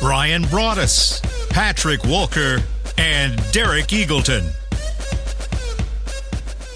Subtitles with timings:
[0.00, 2.62] Bryan Broaddus, Patrick Walker,
[2.96, 4.50] and Derek Eagleton.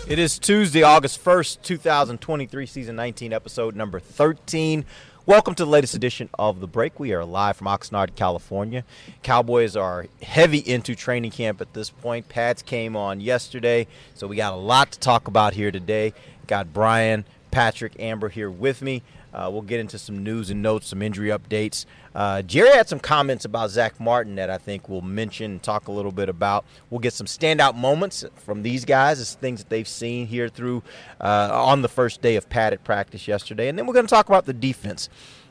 [0.07, 4.85] It is Tuesday, August 1st, 2023, season 19, episode number 13.
[5.25, 7.01] Welcome to the latest edition of The Break.
[7.01, 8.85] We are live from Oxnard, California.
[9.23, 12.29] Cowboys are heavy into training camp at this point.
[12.29, 16.13] Pads came on yesterday, so we got a lot to talk about here today.
[16.47, 19.03] Got Brian, Patrick, Amber here with me.
[19.35, 21.87] Uh, we'll get into some news and notes, some injury updates.
[22.15, 25.89] Uh, Jerry had some comments about Zack Martin that I think we'll mention and talk
[25.89, 26.65] a little bit about.
[26.89, 30.85] We'll get some standout moments from these guys, as things that they've seen here through
[31.21, 33.69] uh, on the first day of padded practice yesterday.
[33.69, 35.09] And then we're going to talk about the defense.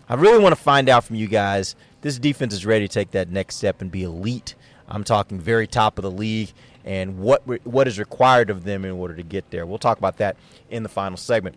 [0.07, 3.11] I really want to find out from you guys this defense is ready to take
[3.11, 4.55] that next step and be elite.
[4.87, 6.51] I'm talking very top of the league
[6.85, 9.65] and what what is required of them in order to get there.
[9.65, 10.35] We'll talk about that
[10.69, 11.55] in the final segment.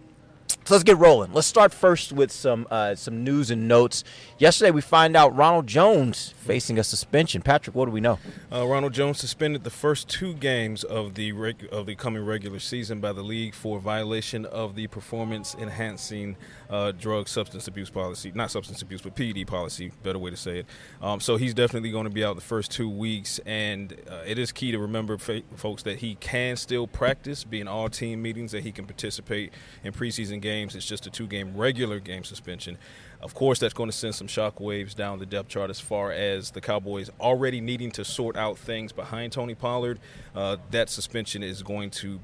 [0.67, 1.33] So let's get rolling.
[1.33, 4.03] Let's start first with some uh, some news and notes.
[4.37, 7.41] Yesterday, we find out Ronald Jones facing a suspension.
[7.41, 8.19] Patrick, what do we know?
[8.53, 12.59] Uh, Ronald Jones suspended the first two games of the reg- of the coming regular
[12.59, 16.37] season by the league for violation of the performance enhancing
[16.69, 19.93] uh, drug substance abuse policy, not substance abuse, but PED policy.
[20.03, 20.67] Better way to say it.
[21.01, 24.37] Um, so he's definitely going to be out the first two weeks, and uh, it
[24.37, 28.51] is key to remember, folks, that he can still practice, be in all team meetings,
[28.51, 29.53] that he can participate
[29.85, 30.75] in preseason games games.
[30.75, 32.79] It's just a two game regular game suspension.
[33.21, 36.51] Of course, that's going to send some shockwaves down the depth chart as far as
[36.51, 39.99] the Cowboys already needing to sort out things behind Tony Pollard.
[40.35, 42.21] Uh, that suspension is going to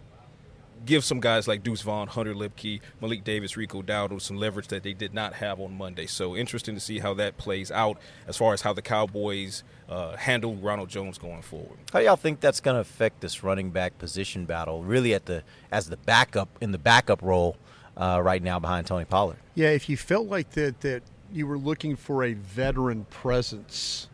[0.84, 4.82] give some guys like Deuce Vaughn, Hunter Luepke, Malik Davis, Rico Dowdle some leverage that
[4.82, 6.06] they did not have on Monday.
[6.06, 10.16] So interesting to see how that plays out as far as how the Cowboys uh,
[10.16, 11.78] handle Ronald Jones going forward.
[11.92, 14.82] How y'all think that's going to affect this running back position battle?
[14.82, 17.56] Really, at the as the backup in the backup role
[17.96, 19.38] uh, right now behind Tony Pollard.
[19.54, 24.08] Yeah, if you felt like that that you were looking for a veteran presence,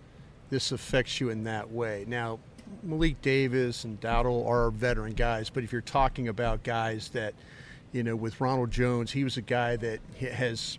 [0.50, 2.04] this affects you in that way.
[2.06, 2.38] Now,
[2.82, 7.34] Malik Davis and Dowdle are veteran guys, but if you're talking about guys that,
[7.92, 10.78] you know, with Ronald Jones, he was a guy that has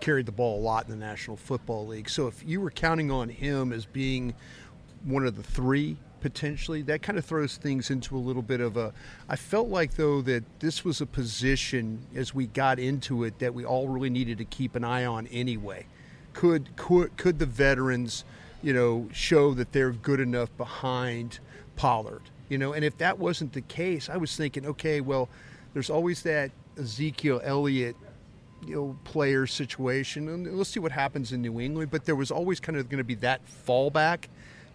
[0.00, 2.08] carried the ball a lot in the National Football League.
[2.08, 4.34] So if you were counting on him as being
[5.04, 6.82] one of the three potentially.
[6.82, 8.92] That kind of throws things into a little bit of a.
[9.28, 13.54] I felt like though that this was a position as we got into it that
[13.54, 15.86] we all really needed to keep an eye on anyway.
[16.32, 18.24] Could could could the veterans,
[18.62, 21.40] you know, show that they're good enough behind
[21.76, 22.22] Pollard?
[22.48, 25.28] You know, and if that wasn't the case, I was thinking, okay, well,
[25.72, 27.96] there's always that Ezekiel Elliott
[28.66, 32.30] you know player situation and let's see what happens in New England but there was
[32.30, 34.26] always kind of going to be that fallback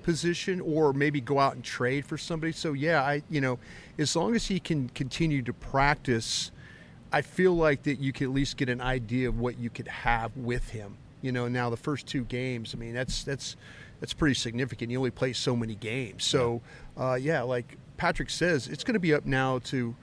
[0.06, 2.52] position or maybe go out and trade for somebody.
[2.52, 3.58] So yeah, I you know,
[3.98, 6.52] as long as he can continue to practice,
[7.12, 9.88] I feel like that you can at least get an idea of what you could
[9.88, 10.98] have with him.
[11.24, 13.56] You know, now the first two games, I mean, that's that's
[14.00, 14.92] that's pretty significant.
[14.92, 16.24] You only play so many games.
[16.24, 16.62] So
[16.96, 19.96] uh, yeah, like Patrick says, it's going to be up now to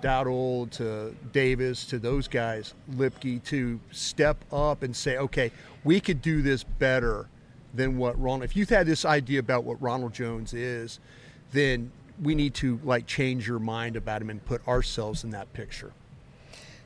[0.00, 5.52] Dowdle, to Davis, to those guys, Luepke, to step up and say, okay,
[5.84, 7.28] we could do this better
[7.74, 8.44] than what Ronald.
[8.44, 10.98] If you've had this idea about what Ronald Jones is,
[11.52, 11.92] then
[12.22, 15.92] we need to like change your mind about him and put ourselves in that picture.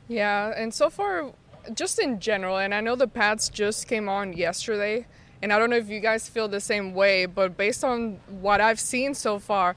[0.07, 1.31] Yeah, and so far,
[1.73, 5.07] just in general, and I know the pads just came on yesterday,
[5.41, 8.61] and I don't know if you guys feel the same way, but based on what
[8.61, 9.75] I've seen so far,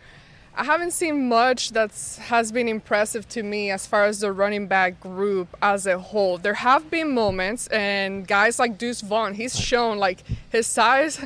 [0.59, 1.93] I haven't seen much that
[2.23, 6.37] has been impressive to me as far as the running back group as a whole.
[6.37, 11.25] There have been moments, and guys like Deuce Vaughn, he's shown like his size.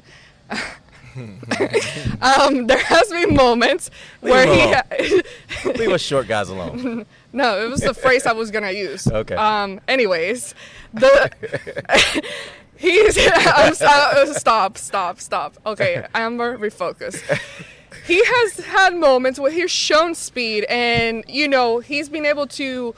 [2.22, 3.90] um, there has been moments
[4.22, 5.22] Leave where he
[5.78, 7.04] leave us short guys alone.
[7.32, 9.06] no, it was the phrase I was gonna use.
[9.06, 9.34] Okay.
[9.34, 9.80] Um.
[9.88, 10.54] Anyways,
[10.94, 11.30] the
[12.76, 15.54] he's I'm, stop, stop, stop.
[15.66, 17.22] Okay, Amber, refocus
[18.06, 22.94] he has had moments where he's shown speed and you know he's been able to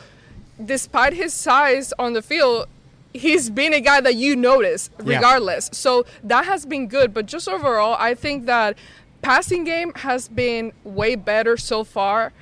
[0.64, 2.66] despite his size on the field
[3.12, 5.76] he's been a guy that you notice regardless yeah.
[5.76, 8.76] so that has been good but just overall i think that
[9.22, 12.32] passing game has been way better so far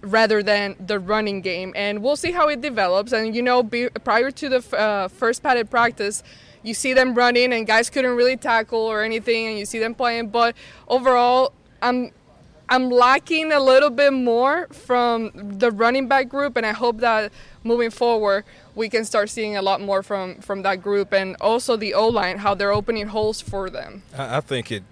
[0.00, 3.88] rather than the running game and we'll see how it develops and you know be,
[4.02, 6.22] prior to the uh, first padded practice
[6.62, 9.94] you see them running and guys couldn't really tackle or anything, and you see them
[9.94, 10.28] playing.
[10.28, 10.56] But
[10.88, 11.52] overall,
[11.82, 12.12] I'm
[12.68, 17.32] I'm lacking a little bit more from the running back group, and I hope that
[17.64, 18.44] moving forward
[18.74, 22.08] we can start seeing a lot more from from that group, and also the O
[22.08, 24.02] line, how they're opening holes for them.
[24.16, 24.84] I, I think it.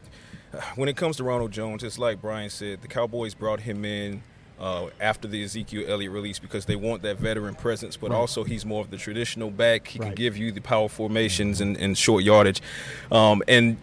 [0.75, 2.83] When it comes to Ronald Jones, it's like Brian said.
[2.83, 4.25] The Cowboys brought him in
[4.61, 8.67] uh, after the Ezekiel Elliott release because they want that veteran presence, but also he's
[8.67, 9.89] more of the traditional back.
[9.89, 12.61] He can give you the power formations and, and short yardage.
[13.11, 13.79] Um, and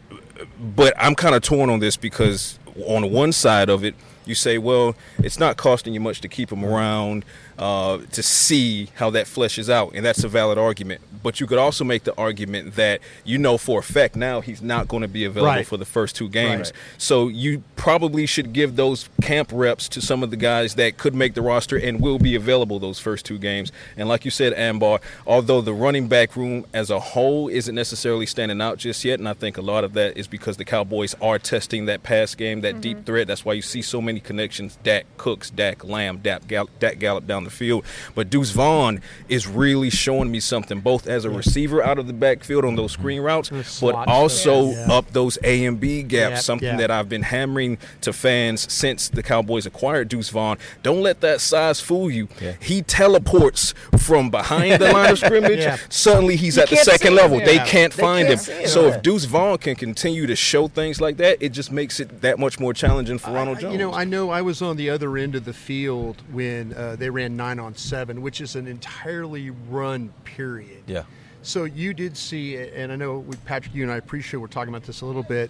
[0.76, 3.96] but I'm kind of torn on this because on one side of it,
[4.26, 7.26] you say, well, it's not costing you much to keep him around
[7.58, 11.02] uh, to see how that fleshes out, and that's a valid argument.
[11.24, 14.62] But you could also make the argument that you know for a fact now he's
[14.62, 15.68] not going to be available Right.
[15.68, 16.70] for the first two games.
[16.72, 16.80] Right.
[17.00, 21.16] So you probably should give those camp reps to some of the guys that could
[21.16, 23.72] make the roster and will be available those first two games.
[23.98, 28.26] And like you said, Ambar, although the running back room as a whole isn't necessarily
[28.26, 31.16] standing out just yet, and I think a lot of that is because the Cowboys
[31.22, 33.28] are testing that pass game, that deep threat.
[33.28, 37.26] That's why you see so many connections: Dak Cooks, Dak Lamb, Dak, Gall- Dak Gallup
[37.28, 37.86] down the field.
[38.16, 42.14] But Deuce Vaughn is really showing me something, both as a receiver out of the
[42.14, 43.50] backfield on those screen routes,
[43.82, 44.90] but also stuff.
[44.90, 46.32] up those A and B gaps.
[46.32, 46.78] Yep, something yeah.
[46.78, 50.58] that I've been hammering to fans since the Cowboys acquired Deuce Vaughn.
[50.84, 52.28] Don't let that size fool you.
[52.60, 55.60] He teleports from behind the line of scrimmage.
[55.60, 55.78] Yeah.
[55.90, 57.16] Suddenly he's at the second see him.
[57.16, 57.40] level.
[57.40, 58.68] They can't They find can't him.
[58.68, 62.22] So if Deuce Vaughn can continue to show things like that, it just makes it
[62.22, 63.74] that much more challenging for Ronald I- Jones.
[63.74, 66.96] You know, I know I was on the other end of the field when uh,
[66.98, 70.84] they ran nine on seven, which is an entirely run period.
[70.88, 71.04] Yeah.
[71.44, 74.74] So you did see, and I know with Patrick, you and I appreciate we're talking
[74.74, 75.50] about this a little bit,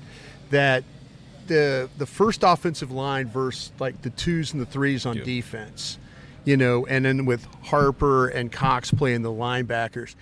[0.51, 0.83] that
[1.47, 5.97] the the first offensive line versus like the twos and the threes on defense,
[6.45, 10.15] you know, and then with Harper and Cox playing the linebackers,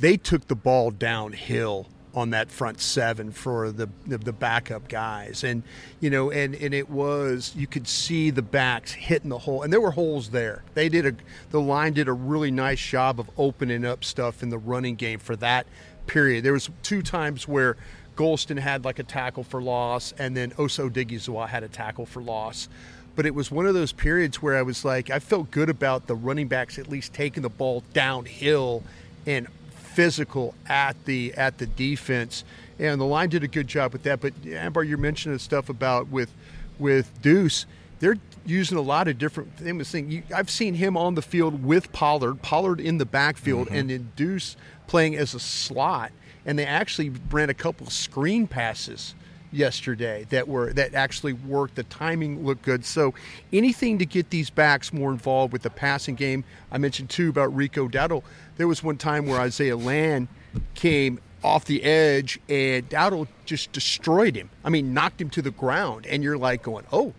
[0.00, 5.62] they took the ball downhill on that front seven for the the, backup guys, and
[6.00, 9.72] you know, and and it was you could see the backs hitting the hole, and
[9.72, 10.62] there were holes there.
[10.74, 11.14] They did a
[11.50, 15.18] the line did a really nice job of opening up stuff in the running game
[15.18, 15.66] for that
[16.06, 16.44] period.
[16.44, 17.76] There was two times where
[18.16, 22.22] Golston had like a tackle for loss, and then Osa Odighizuwa had a tackle for
[22.22, 22.68] loss.
[23.14, 26.06] But it was one of those periods where I was like, I felt good about
[26.06, 28.82] the running backs at least taking the ball downhill
[29.26, 29.46] and
[29.92, 32.44] physical at the at the defense,
[32.78, 34.20] and the line did a good job with that.
[34.20, 36.32] But Ambar, you're mentioning stuff about with
[36.78, 37.66] with Deuce.
[38.00, 39.94] They're using a lot of different things.
[40.34, 43.76] I've seen him on the field with Pollard, Pollard in the backfield, mm-hmm.
[43.76, 44.56] and then Deuce
[44.88, 46.10] playing as a slot.
[46.44, 49.14] And they actually ran a couple of screen passes
[49.52, 51.76] yesterday that were that actually worked.
[51.76, 52.84] The timing looked good.
[52.84, 53.14] So
[53.52, 56.44] anything to get these backs more involved with the passing game.
[56.70, 58.22] I mentioned too about Rico Dowdle.
[58.56, 60.28] There was one time where Isaiah Land
[60.74, 64.50] came off the edge and Dowdle just destroyed him.
[64.64, 67.14] I mean, knocked him to the ground, and you're like going, oh.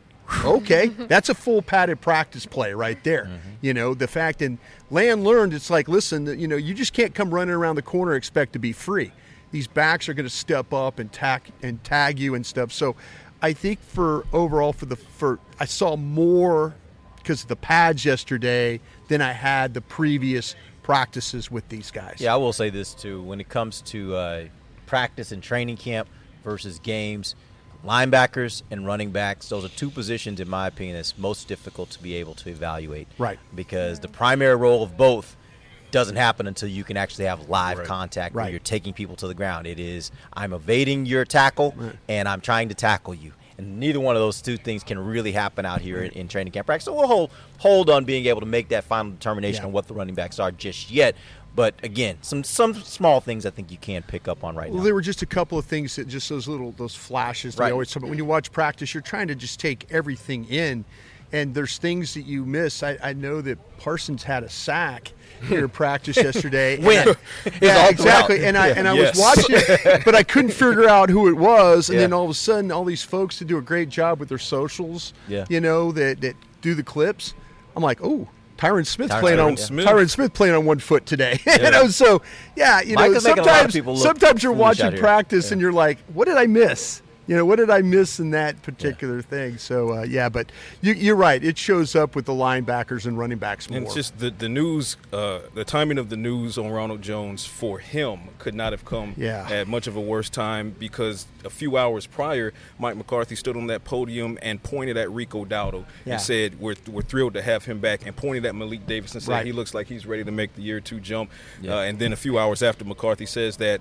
[0.45, 3.25] Okay, that's a full padded practice play right there.
[3.25, 3.49] Mm-hmm.
[3.59, 4.57] You know, the fact and
[4.89, 8.15] Land learned it's like, listen, you know, you just can't come running around the corner
[8.15, 9.11] expect to be free
[9.53, 12.73] these backs are going to step up and tag and tag you and stuff.
[12.73, 12.95] So
[13.41, 16.73] I think for overall for the for I saw more
[17.17, 22.17] because of the pads yesterday than I had the previous practices with these guys.
[22.19, 23.21] Yeah, I will say this too.
[23.21, 24.45] When it comes to uh,
[24.87, 26.09] practice and training camp
[26.43, 27.35] versus games,
[27.85, 32.01] linebackers and running backs, those are two positions, in my opinion, that's most difficult to
[32.01, 33.07] be able to evaluate.
[33.19, 33.37] Right.
[33.53, 35.37] Because the primary role of both
[35.93, 37.87] doesn't happen until you can actually have live Right.
[37.87, 38.51] contact where Right.
[38.51, 39.65] you're taking people to the ground.
[39.67, 41.73] It is I'm evading your tackle
[42.09, 43.31] and I'm trying to tackle you.
[43.59, 46.51] And neither one of those two things can really happen out here in, in training
[46.51, 46.85] camp practice.
[46.85, 49.67] So we'll hold hold on being able to make that final determination Yeah.
[49.67, 51.15] on what the running backs are just yet.
[51.55, 54.79] But again, some some small things I think you can pick up on right Well,
[54.79, 54.83] now.
[54.85, 57.55] there were just a couple of things that just those little those flashes.
[57.59, 57.71] Right.
[57.71, 60.83] always when you watch practice, you're trying to just take everything in,
[61.33, 62.81] and there's things that you miss.
[62.83, 65.11] I, I know that Parsons had a sack
[65.49, 66.75] here practice yesterday.
[66.77, 67.09] and When?
[67.09, 67.15] I-
[67.61, 68.37] yeah, exactly.
[68.37, 68.47] throughout.
[68.47, 69.17] And I and I Yes.
[69.17, 71.89] was watching, but I couldn't figure out who it was.
[71.89, 72.01] And Yeah.
[72.03, 74.37] then all of a sudden, all these folks that do a great job with their
[74.37, 75.45] socials, Yeah.
[75.49, 77.33] you know, that that do the clips.
[77.75, 78.29] I'm like, oh.
[78.55, 79.85] Tyron Smith Tyron playing on Smith.
[79.85, 81.39] Tyron Smith playing on one foot today.
[81.45, 82.21] you know, so
[82.55, 85.53] yeah, you Mike know, is making a lot of sometimes sometimes you're watching practice Yeah.
[85.53, 87.01] and you're like, what did I miss?
[87.25, 89.57] You know, what did I miss in that particular thing?
[89.57, 90.51] So uh, yeah, but
[90.81, 91.41] you, you're right.
[91.41, 93.77] It shows up with the linebackers and running backs more.
[93.77, 97.45] And it's just the the news, uh, the timing of the news on Ronald Jones
[97.45, 99.47] for him could not have come Yeah.
[99.49, 103.67] at much of a worse time because a few hours prior, Mike McCarthy stood on
[103.67, 106.13] that podium and pointed at Rico Dowdle Yeah.
[106.13, 109.23] and said, "We're we're thrilled to have him back," and pointed at Malik Davis and
[109.23, 109.45] said, Right.
[109.45, 111.75] "He looks like he's ready to make the year two jump." Yeah.
[111.77, 113.79] Uh, and then a few hours after, McCarthy says that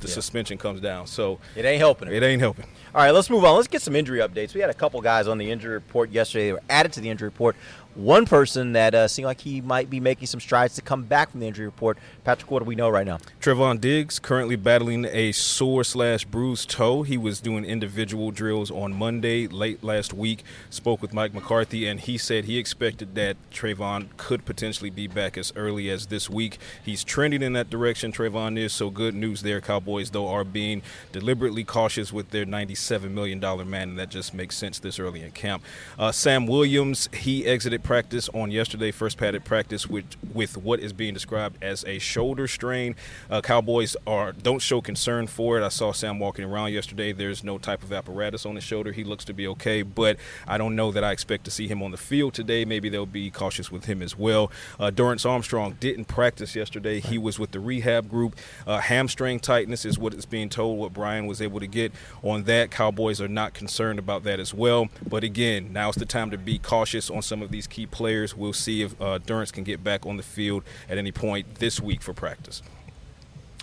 [0.00, 0.14] the Yeah.
[0.14, 1.06] suspension comes down.
[1.06, 2.08] So It ain't helping.
[2.08, 2.14] him.
[2.14, 2.66] it ain't helping.
[2.94, 3.56] All right, let's move on.
[3.56, 4.54] Let's get some injury updates.
[4.54, 6.46] We had a couple guys on the injury report yesterday.
[6.46, 7.56] They were added to the injury report.
[7.98, 11.32] One person that uh, seemed like he might be making some strides to come back
[11.32, 11.98] from the injury report.
[12.22, 13.18] Patrick, what do we know right now?
[13.40, 17.02] Trevon Diggs currently battling a sore slash bruised toe.
[17.02, 20.44] He was doing individual drills on Monday late last week.
[20.70, 25.36] Spoke with Mike McCarthy, and he said he expected that Trevon could potentially be back
[25.36, 26.58] as early as this week.
[26.84, 28.12] He's trending in that direction.
[28.12, 29.60] Trevon is so good news there.
[29.60, 34.32] Cowboys though are being deliberately cautious with their ninety-seven million dollar man, and that just
[34.32, 35.64] makes sense this early in camp.
[35.98, 40.92] Uh, Sam Williams he exited practice on yesterday, first padded practice with with what is
[40.92, 42.94] being described as a shoulder strain.
[43.30, 45.64] Uh, Cowboys are don't show concern for it.
[45.64, 47.12] I saw Sam walking around yesterday.
[47.12, 48.92] There's no type of apparatus on his shoulder.
[48.92, 50.16] He looks to be okay, but
[50.46, 52.64] I don't know that I expect to see him on the field today.
[52.64, 54.52] Maybe they'll be cautious with him as well.
[54.78, 57.00] Uh, Dorance Armstrong didn't practice yesterday.
[57.00, 58.36] He was with the rehab group.
[58.66, 60.78] Uh, hamstring tightness is what is being told.
[60.78, 61.92] What Brian was able to get
[62.22, 62.70] on that.
[62.70, 64.88] Cowboys are not concerned about that as well.
[65.08, 68.36] But again, now now's the time to be cautious on some of these key players.
[68.36, 71.80] We'll see if uh, Dorance can get back on the field at any point this
[71.80, 72.62] week for practice.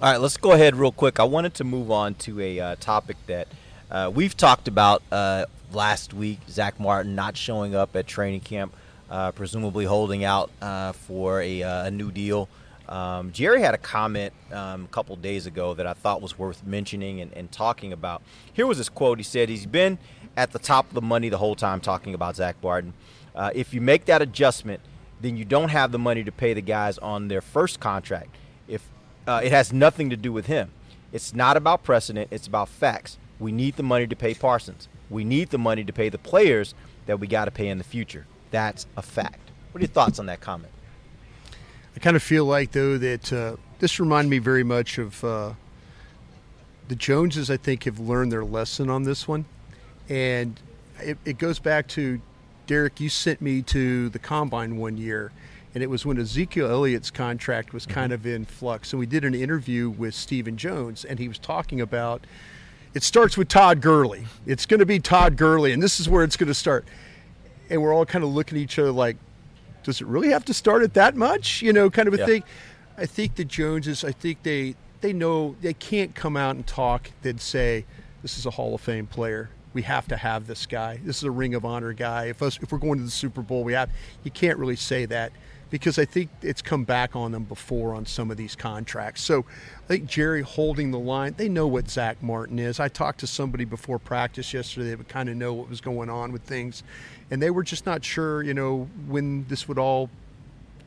[0.02, 1.20] All right, let's go ahead real quick.
[1.20, 3.48] I wanted to move on to a uh, topic that
[3.90, 6.40] uh, we've talked about uh, last week.
[6.50, 8.74] Zack Martin not showing up at training camp,
[9.10, 12.50] uh, presumably holding out uh, for a, uh, a new deal.
[12.90, 16.66] Um, Jerry had a comment um, a couple days ago that I thought was worth
[16.66, 18.22] mentioning and, and talking about.
[18.54, 19.18] Here was his quote.
[19.18, 19.98] He said he's been
[20.38, 22.94] at the top of the money the whole time talking about Zack Martin.
[23.36, 24.80] Uh, if you make that adjustment,
[25.22, 28.30] then you don't have the money to pay the guys on their first contract.
[28.68, 28.88] If
[29.28, 30.72] uh, it has nothing to do with him.
[31.12, 33.18] It's not about precedent, it's about facts.
[33.40, 34.88] We need the money to pay Parsons.
[35.10, 36.74] We need the money to pay the players
[37.06, 38.26] that we got to pay in the future.
[38.52, 39.52] That's a fact.
[39.72, 40.72] What are your thoughts on that comment?
[41.96, 45.54] I kind of feel like though that uh, this reminded me very much of uh,
[46.88, 47.50] the Joneses.
[47.50, 49.46] I think have learned their lesson on this one,
[50.10, 50.60] and
[51.00, 52.20] it, it goes back to
[52.68, 53.00] Derek.
[53.00, 55.32] You sent me to the combine one year,
[55.74, 58.28] and it was when Ezekiel Elliott's contract was kind mm-hmm.
[58.28, 58.94] of in flux.
[58.94, 62.26] And we did an interview with Stephen Jones, and he was talking about.
[62.94, 64.26] It starts with Todd Gurley.
[64.46, 66.86] It's going to be Todd Gurley, and this is where it's going to start.
[67.70, 69.18] And we're all kind of looking at each other like,
[69.84, 71.62] does it really have to start at that much?
[71.62, 72.26] You know, kind of a Yeah.
[72.26, 72.44] thing.
[72.98, 77.12] I think the Joneses, I think they they know they can't come out and talk
[77.24, 77.86] and say
[78.22, 79.50] this is a Hall of Fame player.
[79.76, 81.02] We have to have this guy.
[81.04, 82.28] This is a Ring of Honor guy.
[82.28, 83.90] If us if we're going to the Super Bowl, we have.
[84.24, 85.34] You can't really say that
[85.70, 89.22] because I think it's come back on them before on some of these contracts.
[89.22, 89.44] So
[89.84, 91.36] I think Jerry holding the line.
[91.36, 92.80] They know what Zack Martin is.
[92.80, 96.10] I talked to somebody before practice yesterday that would kind of know what was going
[96.10, 96.82] on with things,
[97.30, 100.10] and they were just not sure, you know, when this would all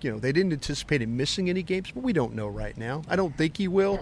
[0.01, 3.03] you know, they didn't anticipate him missing any games, but we don't know right now.
[3.09, 3.99] I don't think he will.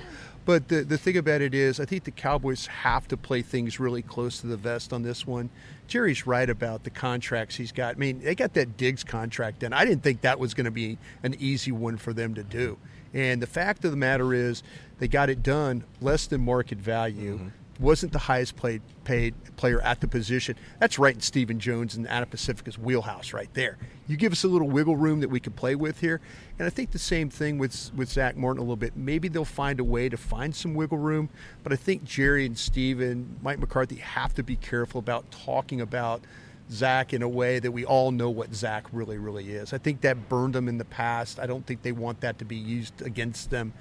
[0.46, 3.80] But the, the thing about it is, I think the Cowboys have to play things
[3.80, 5.50] really close to the vest on this one.
[5.88, 7.96] Jerry's right about the contracts he's got.
[7.96, 9.72] I mean, they got that Diggs contract done.
[9.72, 12.78] I didn't think that was going to be an easy one for them to do.
[13.12, 14.62] And the fact of the matter is,
[15.00, 17.38] they got it done less than market value.
[17.38, 17.48] Mm-hmm.
[17.78, 20.56] Wasn't the highest played paid player at the position.
[20.80, 23.78] That's right in Stephen Jones and Adam Prasifka's wheelhouse right there.
[24.08, 26.20] You give us a little wiggle room that we can play with here.
[26.58, 28.96] And I think the same thing with with Zack Martin a little bit.
[28.96, 31.28] Maybe they'll find a way to find some wiggle room.
[31.62, 36.22] But I think Jerry and Stephen, Mike McCarthy have to be careful about talking about
[36.70, 39.72] Zack in a way that we all know what Zack really, really is.
[39.72, 41.38] I think that burned them in the past.
[41.38, 43.72] I don't think they want that to be used against them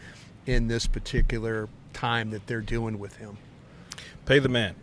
[0.45, 3.37] in this particular time that they're doing with him.
[4.25, 4.75] Pay the man.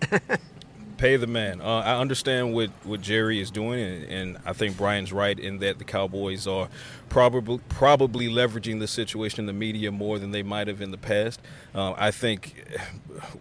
[0.96, 1.60] Pay the man.
[1.60, 5.58] Uh, I understand what, what Jerry is doing, and, and I think Brian's right in
[5.58, 6.68] that the Cowboys are
[7.08, 10.98] probably probably leveraging the situation in the media more than they might have in the
[10.98, 11.40] past.
[11.74, 12.64] Uh, I think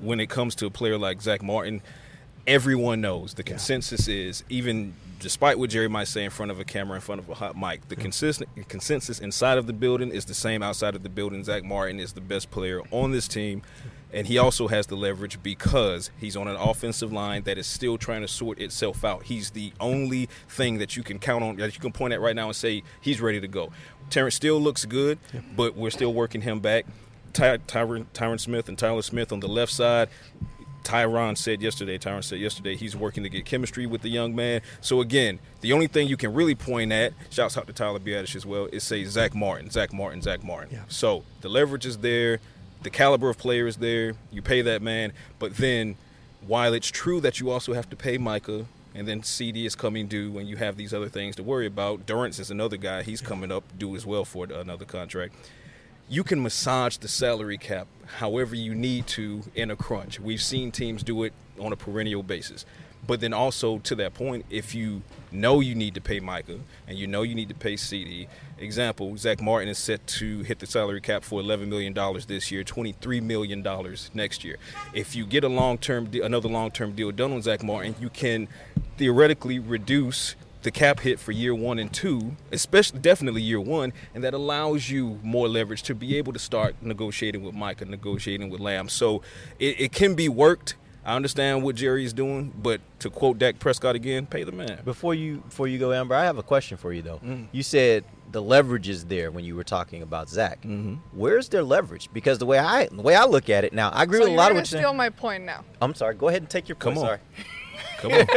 [0.01, 1.81] when it comes to a player like Zack Martin,
[2.45, 6.65] everyone knows the consensus is even despite what Jerry might say in front of a
[6.65, 10.25] camera, in front of a hot mic, the consistent consensus inside of the building is
[10.25, 11.43] the same outside of the building.
[11.43, 13.61] Zack Martin is the best player on this team.
[14.15, 17.97] And he also has the leverage because he's on an offensive line that is still
[17.97, 19.23] trying to sort itself out.
[19.23, 22.35] He's the only thing that you can count on, that you can point at right
[22.35, 23.73] now and say he's ready to go.
[24.09, 25.19] Terrence still looks good,
[25.55, 26.85] but we're still working him back.
[27.33, 30.07] Ty, Tyron, Tyron Smith and Tyler Smith on the left side.
[30.85, 34.61] Tyron said yesterday, Tyron said yesterday, he's working to get chemistry with the young man.
[34.79, 38.35] So again, the only thing you can really point at, shouts out to Tyler Biadasz
[38.35, 40.69] as well, is say Zack Martin, Zack Martin, Zack Martin.
[40.71, 40.83] Yeah.
[40.87, 42.39] So the leverage is there,
[42.85, 44.13] the caliber of player is there.
[44.31, 45.97] You pay that man, but then
[46.45, 48.65] while it's true that you also have to pay Micah.
[48.93, 52.05] And then CD is coming due, and you have these other things to worry about.
[52.05, 55.35] Dorance is another guy; he's coming up due as well for another contract
[56.07, 57.87] you can massage the salary cap
[58.19, 60.19] however you need to in a crunch.
[60.19, 62.65] We've seen teams do it on a perennial basis.
[63.07, 66.97] But then also to that point, if you know you need to pay Micah and
[66.97, 70.65] you know you need to pay CD, example, Zack Martin is set to hit the
[70.65, 71.93] salary cap for $11 million
[72.27, 73.65] this year, $23 million
[74.13, 74.57] next year.
[74.93, 78.47] If you get a long-term, de- another long-term deal done on Zack Martin, you can
[78.97, 80.35] theoretically reduce
[80.65, 84.89] the cap hit for year one and two, especially definitely year one, and that allows
[84.89, 88.89] you more leverage to be able to start negotiating with Micah, negotiating with Lamb.
[88.89, 89.21] So
[89.59, 90.75] it, it can be worked.
[91.05, 94.79] I understand what Jerry's doing, but to quote Dak Prescott again, pay the man.
[94.83, 97.19] Before you before you go, Amber, I have a question for you though.
[97.23, 97.47] Mm.
[97.51, 100.61] You said the leverage is there when you were talking about Zack.
[100.63, 100.95] Mm-hmm.
[101.17, 102.09] Where's their leverage?
[102.11, 104.33] Because the way I the way I look at it now, I agree So with
[104.33, 104.97] a lot of what you're steal saying.
[104.97, 105.63] my point now.
[105.79, 106.15] I'm sorry.
[106.15, 107.07] Go ahead and take your Come point.
[107.09, 107.19] on.
[108.01, 108.25] Sorry.
[108.25, 108.27] Come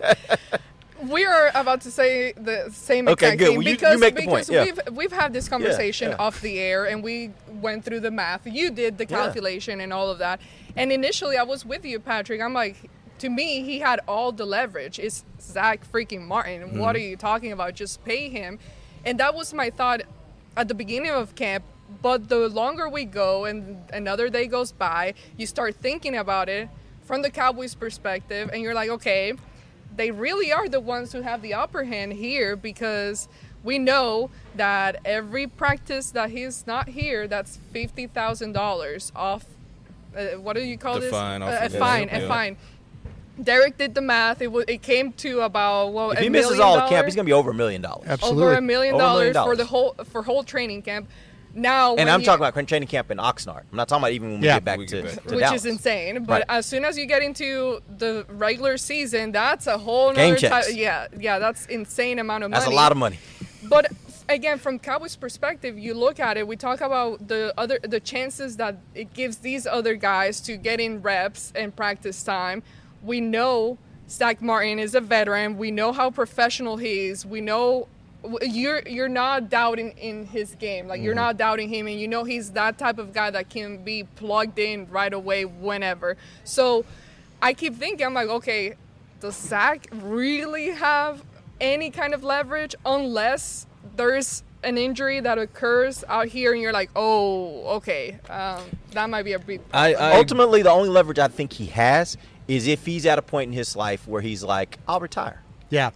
[0.00, 0.58] on.
[1.08, 3.48] We are about to say the same Okay, exact good.
[3.48, 4.64] thing Well, you- because, make the point, because yeah.
[4.64, 6.16] we've we've had this conversation yeah.
[6.16, 8.46] off the air and we went through the math.
[8.46, 9.16] You did the Yeah.
[9.16, 10.40] calculation and all of that.
[10.76, 12.40] And initially, I was with you, Patrick.
[12.40, 12.76] I'm like,
[13.18, 14.98] to me, he had all the leverage.
[14.98, 16.62] It's Zack freaking Martin.
[16.62, 16.78] Mm-hmm.
[16.78, 17.74] What are you talking about?
[17.74, 18.58] Just pay him.
[19.04, 20.02] And that was my thought
[20.56, 21.64] at the beginning of camp.
[22.00, 26.68] But the longer we go and another day goes by, you start thinking about it
[27.04, 29.34] from the Cowboys' perspective, and you're like, okay,
[29.96, 33.28] they really are the ones who have the upper hand here because
[33.64, 39.44] we know that every practice that he's not here, that's fifty thousand dollars off.
[40.16, 41.10] Uh, what do you call The this?
[41.10, 42.28] fine, Uh, off a of the- fine, yeah.
[42.28, 42.56] fine.
[43.42, 44.42] Derek did the math.
[44.42, 47.24] It w- it came to about well, If he misses all the camp, he's gonna
[47.26, 48.06] be over a million dollars.
[48.06, 48.44] Absolutely.
[48.44, 51.08] over a million Over a million dollars for the whole for whole training camp.
[51.54, 53.64] Now, And I'm you- talking about training camp in Oxnard.
[53.70, 54.54] I'm not talking about even when we Yeah.
[54.56, 55.24] get back We to, get back.
[55.26, 55.60] to which Dallas.
[55.60, 56.24] is insane.
[56.24, 56.58] But Right.
[56.58, 60.64] as soon as you get into the regular season, that's a whole Game nother type.
[60.72, 62.60] Yeah, yeah, that's insane amount of money.
[62.60, 63.18] That's a lot of money.
[63.64, 63.92] But
[64.28, 66.46] again, from Cowboys' perspective, you look at it.
[66.48, 70.80] We talk about the other the chances that it gives these other guys to get
[70.80, 72.62] in reps and practice time.
[73.02, 73.78] We know
[74.08, 75.56] Zack Martin is a veteran.
[75.58, 77.24] We know how professional he is.
[77.26, 77.86] We know w-
[78.42, 80.86] you're you're not doubting in his game.
[80.86, 83.82] Like you're not doubting him, and you know he's that type of guy that can
[83.82, 86.16] be plugged in right away whenever.
[86.44, 86.84] So
[87.40, 88.74] I keep thinking, I'm like, okay,
[89.20, 91.22] does Zack really have
[91.60, 96.90] any kind of leverage unless there's an injury that occurs out here and you're like,
[96.94, 99.60] oh, okay, um, that might be a big.
[99.72, 102.16] I, I Ultimately, the only leverage I think he has
[102.48, 105.42] is if he's at a point in his life where he's like, I'll retire.
[105.70, 105.90] Yeah.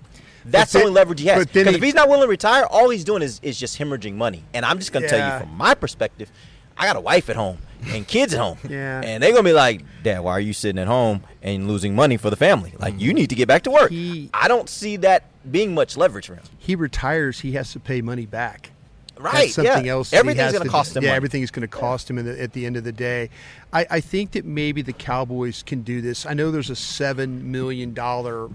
[0.46, 1.46] That's But the only leverage he has.
[1.46, 4.44] Because if he's not willing to retire, all he's doing is, is just hemorrhaging money.
[4.54, 6.30] And I'm just going to tell you from my perspective,
[6.78, 8.58] I got a wife at home and kids at home.
[8.68, 9.00] Yeah.
[9.02, 11.94] And they're going to be like, Dad, why are you sitting at home and losing
[11.94, 12.74] money for the family?
[12.78, 13.16] Like, you mm.
[13.16, 13.90] need to get back to work.
[13.90, 16.44] He- I don't see that being much leverage for him.
[16.58, 18.70] He retires, he has to pay money back.
[19.18, 19.32] Right.
[19.32, 19.92] That's something yeah.
[19.92, 20.12] else.
[20.12, 21.16] Everything's going to cost him Yeah, money.
[21.16, 23.30] everything is going to cost him the, at the end of the day.
[23.72, 26.26] I, I think that maybe the Cowboys can do this.
[26.26, 28.50] I know there's a seven million dollar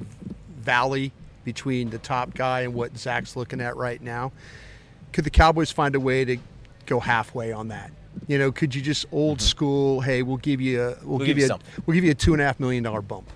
[0.59, 1.11] valley
[1.43, 4.31] between the top guy and what Zack's looking at right now.
[5.13, 6.37] Could the Cowboys find a way to
[6.85, 7.91] go halfway on that?
[8.27, 9.45] You know, could you just old mm-hmm.
[9.45, 10.01] school?
[10.01, 11.83] Hey, we'll give you a we'll, give, give you you a, something.
[11.85, 13.29] we'll give you a two and a half million dollar bump.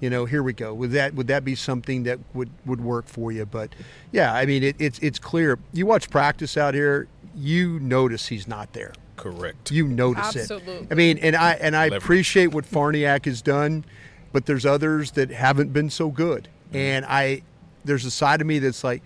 [0.00, 0.74] You know, here we go.
[0.74, 3.46] Would that would that be something that would, would work for you?
[3.46, 3.74] But
[4.10, 5.58] yeah, I mean, it, it's it's clear.
[5.72, 8.92] You watch practice out here, you notice he's not there.
[9.16, 9.70] correct.
[9.70, 10.74] You notice Absolutely.
[10.74, 10.88] it.
[10.90, 12.02] I mean, and I and I Leverage.
[12.02, 13.84] appreciate what Farniok has done,
[14.32, 16.48] but there's others that haven't been so good.
[16.68, 16.76] Mm-hmm.
[16.76, 17.42] And I
[17.84, 19.02] there's a side of me that's like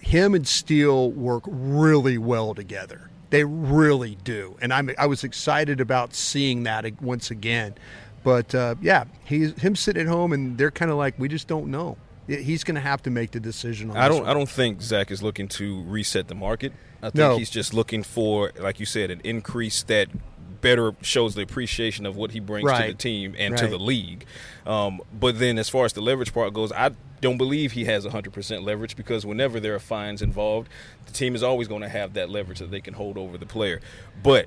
[0.00, 3.10] him and Steele work really well together.
[3.30, 7.74] They really do, and I'm I was excited about seeing that once again.
[8.22, 11.48] But uh, yeah, he's him sitting at home, and they're kind of like, we just
[11.48, 11.96] don't know.
[12.26, 13.90] He's going to have to make the decision.
[13.90, 14.20] on I don't.
[14.20, 14.28] one.
[14.28, 16.72] I don't think Zack is looking to reset the market.
[17.02, 17.36] I think No.
[17.36, 20.08] he's just looking for, like you said, an increase that
[20.64, 24.24] better shows the appreciation of what he brings to the team and to the league.
[24.66, 28.04] Um, but then, as far as the leverage part goes, I don't believe he has
[28.06, 30.68] 100% leverage because whenever there are fines involved,
[31.06, 33.46] the team is always going to have that leverage that they can hold over the
[33.46, 33.80] player.
[34.22, 34.46] But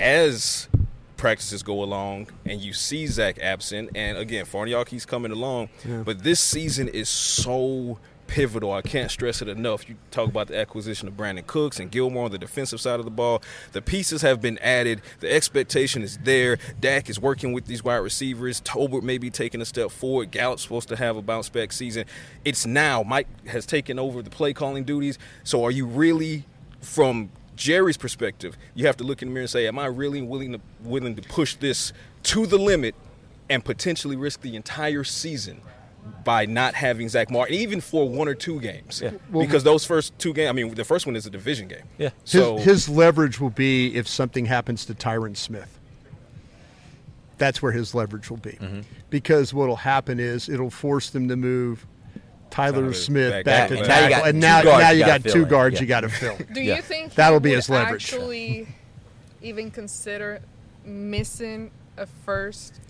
[0.00, 0.68] as
[1.16, 5.68] practices go along and you see Zack absent, and again, Farniok, he's coming along,
[6.04, 8.72] but this season is so pivotal.
[8.72, 9.88] I can't stress it enough.
[9.88, 13.04] You talk about the acquisition of Brandin Cooks and Gilmore on the defensive side of
[13.04, 13.42] the ball.
[13.72, 15.02] The pieces have been added.
[15.18, 16.58] The expectation is there.
[16.78, 18.60] Dak is working with these wide receivers.
[18.60, 20.30] Tolbert may be taking a step forward.
[20.30, 22.04] Gallup's supposed to have a bounce back season.
[22.44, 23.02] It's now.
[23.02, 25.18] Mike has taken over the play calling duties.
[25.42, 26.44] So are you really
[26.80, 30.22] from Jerry's perspective, you have to look in the mirror and say, "Am I really
[30.22, 31.92] willing to willing to push this
[32.24, 32.94] to the limit
[33.50, 35.60] and potentially risk the entire season
[36.24, 40.32] by not having Zack Martin, even for one or two games, because those first two
[40.32, 40.48] games.
[40.48, 41.82] I mean, the first one is a division game.
[41.98, 42.10] Yeah.
[42.24, 45.78] His, So his leverage will be if something happens to Tyron Smith.
[47.38, 48.52] That's where his leverage will be.
[48.52, 48.80] Mm-hmm.
[49.10, 51.86] Because what will happen is it'll force them to move
[52.50, 53.88] Tyler Tyler Smith back back, to to back.
[53.88, 55.80] Now tackle, and now, now you you gotta got two guards Yeah.
[55.82, 56.36] you got to fill.
[56.52, 56.76] Do Yeah.
[56.76, 58.12] you think That'll be his leverage.
[58.12, 58.66] Actually,
[59.42, 60.40] even consider
[60.84, 62.80] missing a first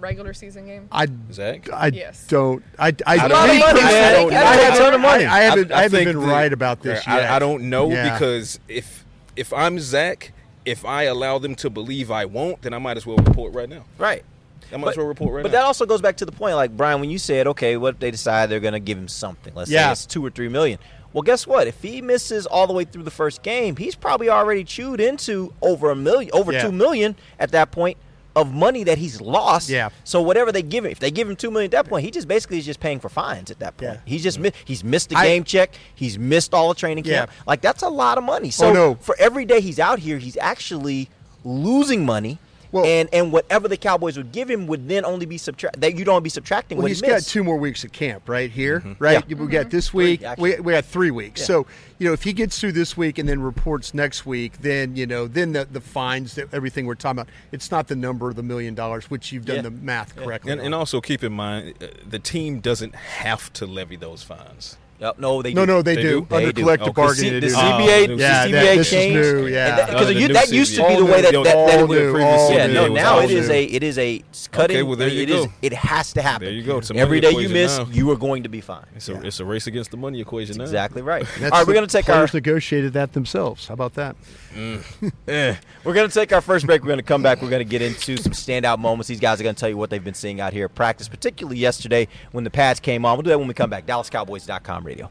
[0.00, 0.88] regular season game?
[0.92, 1.70] I, Zack?
[1.72, 2.26] I Yes.
[2.26, 2.62] don't.
[2.78, 5.24] I, I, I don't me think- personally, I think- I think a ton of money.
[5.24, 7.30] I, I haven't, I, haven't think been the- right about this I, yet.
[7.30, 8.12] I don't know Yeah.
[8.12, 9.04] because if
[9.36, 10.32] if I'm Zack,
[10.64, 13.68] if I allow them to believe I won't, then I might as well report right
[13.68, 13.84] now.
[13.98, 14.24] Right.
[14.72, 15.42] I might as well report right now.
[15.44, 15.58] but now.
[15.60, 18.00] that also goes back to the point, like Brian, when you said, okay, what if
[18.00, 19.54] they decide they're going to give him something?
[19.54, 20.78] Let's say it's two or three million.
[21.12, 21.68] Well, guess what?
[21.68, 25.52] If he misses all the way through the first game, he's probably already chewed into
[25.62, 26.62] over a million, over Yeah.
[26.62, 27.98] two million at that point
[28.36, 29.68] of money that he's lost.
[29.68, 29.90] Yeah.
[30.04, 32.10] So whatever they give him, if they give him two million at that point, he
[32.10, 33.92] just basically is just paying for fines at that point.
[33.94, 34.00] Yeah.
[34.04, 35.74] He's just he's missed the I- game check.
[35.94, 37.30] He's missed all the training camp.
[37.30, 37.42] Yeah.
[37.46, 38.48] Like that's a lot of money.
[38.48, 38.94] Oh, so Oh, no.
[38.96, 41.08] for every day he's out here, he's actually
[41.44, 42.38] losing money.
[42.74, 45.96] Well- and and whatever the Cowboys would give him would then only be subtract that
[45.96, 48.50] you'd only be subtracting Well, what he's he got two more weeks of camp right
[48.50, 49.24] here, right?
[49.28, 49.36] Yeah.
[49.36, 50.22] We got this week.
[50.24, 50.56] actually.
[50.56, 51.40] we, we got three weeks.
[51.42, 51.46] Yeah.
[51.46, 51.66] So
[51.98, 55.06] you know, if he gets through this week and then reports next week, then you
[55.06, 58.34] know, then the, the fines, that everything we're talking about, it's not the number of
[58.34, 59.62] the million dollars, which you've done Yeah.
[59.62, 60.50] the math correctly.
[60.50, 64.76] and, and also keep in mind, uh, the team doesn't have to levy those fines.
[65.00, 65.72] Yep, no, they no, do.
[65.72, 66.34] no, they, They do, do?
[66.34, 66.62] under They do.
[66.62, 67.40] collective Oh, 'cause bargaining.
[67.42, 67.54] C- the.
[67.54, 69.68] CBA, Oh, ah, the yeah, CBA that- this is new, yeah.
[69.68, 70.96] And that- because the you- new that used to be CBA.
[70.98, 72.06] the way that, All that, that new, it would.
[72.06, 72.82] all previous Yeah, no.
[72.84, 73.54] was Now it is new.
[73.54, 74.76] a it is a cutting.
[74.76, 75.52] Okay, well, there you it is- go.
[75.62, 76.44] it has to happen.
[76.46, 76.78] There you go.
[76.78, 77.88] It's a money Every day you miss, now.
[77.90, 78.86] you are going to be fined.
[78.94, 80.64] It's a, it's a race against the money equation now.
[80.64, 81.26] Exactly right.
[81.40, 83.66] That's All right, we're going to take our players negotiated that themselves.
[83.66, 84.14] How about that?
[84.56, 85.56] Eh.
[85.84, 86.82] We're going to take our first break.
[86.82, 87.42] We're going to come back.
[87.42, 89.08] We're going to get into some standout moments.
[89.08, 91.08] These guys are going to tell you what they've been seeing out here at practice,
[91.08, 93.16] particularly yesterday when the pads came on.
[93.16, 93.86] We'll do that when we come back.
[93.86, 95.10] DallasCowboys.com radio.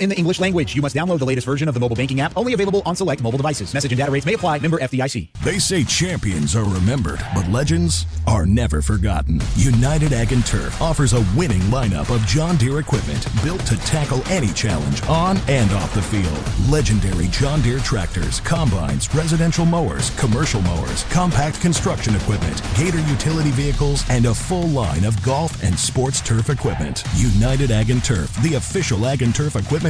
[0.00, 0.74] in the English language.
[0.74, 3.22] You must download the latest version of the mobile banking app, only available on select
[3.22, 3.72] mobile devices.
[3.74, 4.58] Message and data rates may apply.
[4.58, 5.28] Member FDIC.
[5.44, 9.40] They say champions are remembered, but legends are never forgotten.
[9.56, 14.22] United Ag and Turf offers a winning lineup of John Deere equipment built to tackle
[14.28, 16.70] any challenge on and off the field.
[16.70, 24.08] Legendary John Deere tractors, combines, residential mowers, commercial mowers, compact construction equipment, Gator utility vehicles,
[24.08, 27.04] and a full line of golf and sports turf equipment.
[27.16, 29.89] United Ag and Turf, the official Ag and Turf equipment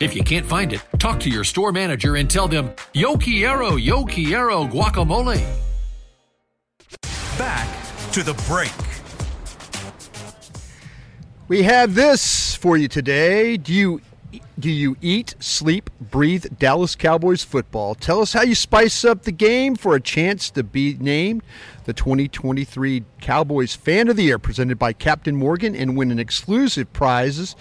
[0.00, 3.74] If you can't find it, talk to your store manager and tell them, Yo Quiero,
[3.74, 5.44] Yo Quiero guacamole.
[7.36, 7.68] Back
[8.12, 8.70] to the break.
[11.48, 13.56] We have this for you today.
[13.56, 14.00] Do you
[14.58, 17.94] do you eat, sleep, breathe Dallas Cowboys football?
[17.94, 21.42] Tell us how you spice up the game for a chance to be named
[21.84, 26.92] the 2023 Cowboys Fan of the Year presented by Captain Morgan and win an exclusive
[26.92, 27.56] prizes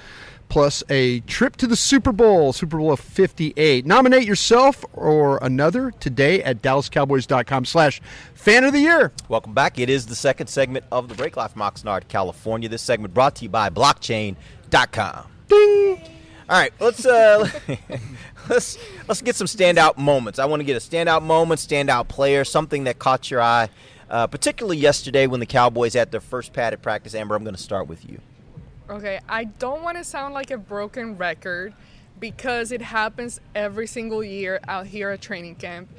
[0.50, 3.86] plus a trip to the Super Bowl, Super Bowl of 58.
[3.86, 8.02] Nominate yourself or another today at dallascowboys.com slash
[8.34, 9.12] fan of the year.
[9.30, 9.80] Welcome back.
[9.80, 12.70] It is the second segment of the Break Life from Oxnard, California.
[12.70, 15.28] This segment brought to you by blockchain.com.
[15.48, 16.02] Ding!
[16.50, 17.50] All right, let's uh,
[18.50, 20.40] let's let's get some standout moments.
[20.40, 23.68] I want to get a standout moment, standout player, something that caught your eye,
[24.10, 27.14] uh, particularly yesterday when the Cowboys had their first padded practice.
[27.16, 28.22] Amber, I'm going to start with you.
[28.90, 31.74] Okay, I don't want to sound like a broken record
[32.22, 35.90] because it happens every single year out here at training camp.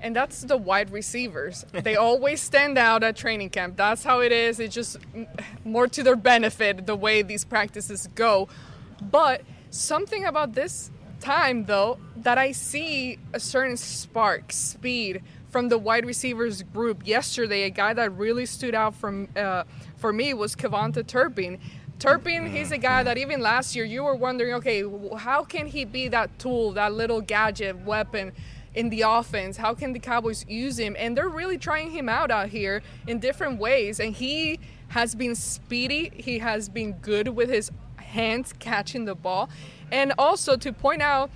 [0.00, 1.66] And that's the wide receivers.
[1.72, 3.76] they always stand out at training camp.
[3.76, 4.60] That's how it is.
[4.60, 4.98] It's just
[5.64, 8.48] more to their benefit the way these practices go.
[9.02, 15.78] But something about this time, though, that I see a certain spark, speed from the
[15.78, 17.06] wide receivers group.
[17.06, 19.64] Yesterday, a guy that really stood out from uh,
[19.96, 21.58] for me was KaVontae Turpin.
[22.00, 24.82] Turpin, he's a guy that even last year you were wondering, okay,
[25.18, 28.32] how can he be that tool, that little gadget weapon
[28.74, 29.58] in the offense?
[29.58, 30.96] How can the Cowboys use him?
[30.98, 34.00] And they're really trying him out out here in different ways.
[34.00, 34.58] And he
[34.88, 36.10] has been speedy.
[36.16, 39.50] He has been good with his hands catching the ball.
[39.92, 41.30] And also to point out,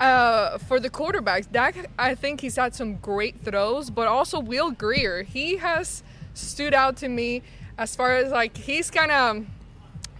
[0.00, 4.72] uh, for the quarterbacks, Dak, I think he's had some great throws, but also Will
[4.72, 6.02] Grier, he has
[6.34, 7.42] stood out to me
[7.78, 9.46] as far as like he's kind of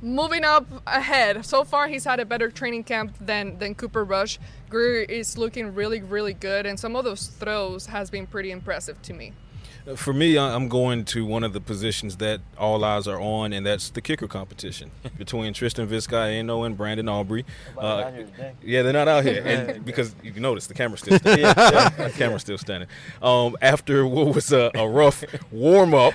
[0.00, 1.44] moving up ahead.
[1.44, 4.38] So far, he's had a better training camp than than Cooper Rush.
[4.68, 9.00] Grier is looking really, really good, and some of those throws has been pretty impressive
[9.02, 9.32] to me.
[9.96, 13.64] For me, I'm going to one of the positions that all eyes are on, and
[13.64, 17.46] that's the kicker competition between Tristan Vizcaino and Brandon Aubrey.
[17.76, 18.10] Uh,
[18.62, 21.44] yeah, they're not out here, and because you notice the camera's still standing.
[21.56, 22.88] yeah, the camera's still standing.
[23.22, 26.14] Um, after what was a, a rough warm up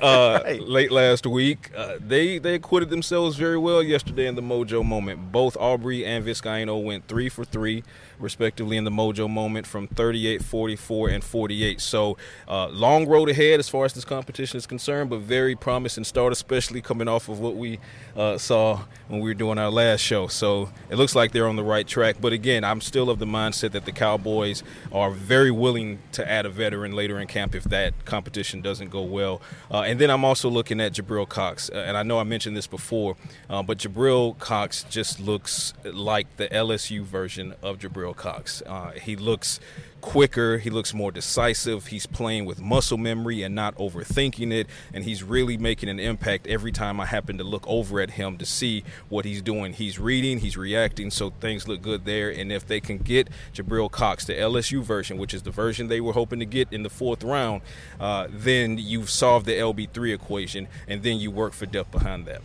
[0.00, 4.84] uh, late last week, uh, they they acquitted themselves very well yesterday in the Mojo
[4.84, 5.30] moment.
[5.30, 7.84] Both Aubrey and Vizcaino went three for three
[8.20, 11.80] respectively in the Mojo moment from 38, 44, and 48.
[11.80, 12.16] So
[12.48, 16.32] uh, long road ahead as far as this competition is concerned, but very promising start,
[16.32, 17.78] especially coming off of what we
[18.16, 20.28] uh, saw when we were doing our last show.
[20.28, 22.16] So it looks like they're on the right track.
[22.20, 26.46] But again, I'm still of the mindset that the Cowboys are very willing to add
[26.46, 29.42] a veteran later in camp if that competition doesn't go well.
[29.70, 31.70] Uh, and then I'm also looking at Jabril Cox.
[31.70, 33.16] Uh, and I know I mentioned this before,
[33.48, 38.62] uh, but Jabril Cox just looks like the LSU version of Jabril Cox.
[38.66, 39.60] Uh, he looks
[40.00, 45.04] quicker, he looks more decisive, he's playing with muscle memory and not overthinking it, and
[45.04, 48.46] he's really making an impact every time I happen to look over at him to
[48.46, 49.72] see what he's doing.
[49.72, 52.30] He's reading, he's reacting, so things look good there.
[52.30, 56.00] And if they can get Jabril Cox, the LSU version, which is the version they
[56.00, 57.62] were hoping to get in the fourth round,
[57.98, 62.42] uh, then you've solved the LB3 equation, and then you work for depth behind that.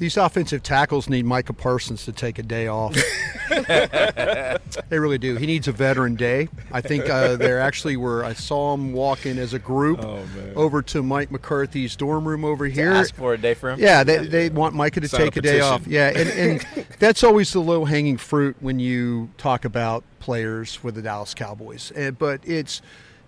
[0.00, 2.96] These offensive tackles need Micah Parsons to take a day off.
[3.50, 4.58] they
[4.98, 5.36] really do.
[5.36, 6.48] He needs a veteran day.
[6.72, 8.24] I think uh, there actually were.
[8.24, 10.24] I saw him walking as a group Oh,
[10.56, 12.92] over to Mike McCarthy's dorm room over here.
[12.92, 13.78] ask for a day for him?
[13.78, 15.86] Yeah, they, they want Micah to Sign take a day off.
[15.86, 20.90] Yeah, and, and that's always the low hanging fruit when you talk about players for
[20.90, 21.92] the Dallas Cowboys.
[21.94, 22.80] Uh, but it's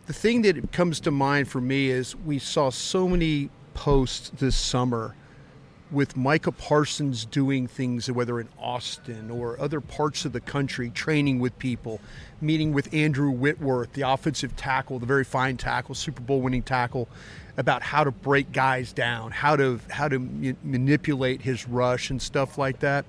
[0.07, 4.57] the thing that comes to mind for me is we saw so many posts this
[4.57, 5.15] summer
[5.93, 11.39] with Micah Parsons doing things, whether in Austin or other parts of the country, training
[11.39, 12.01] with people,
[12.41, 17.09] meeting with Andrew Whitworth, the offensive tackle, the very fine tackle, Super Bowl winning tackle,
[17.59, 22.21] about how to break guys down, how to how to ma- manipulate his rush and
[22.21, 23.05] stuff like that.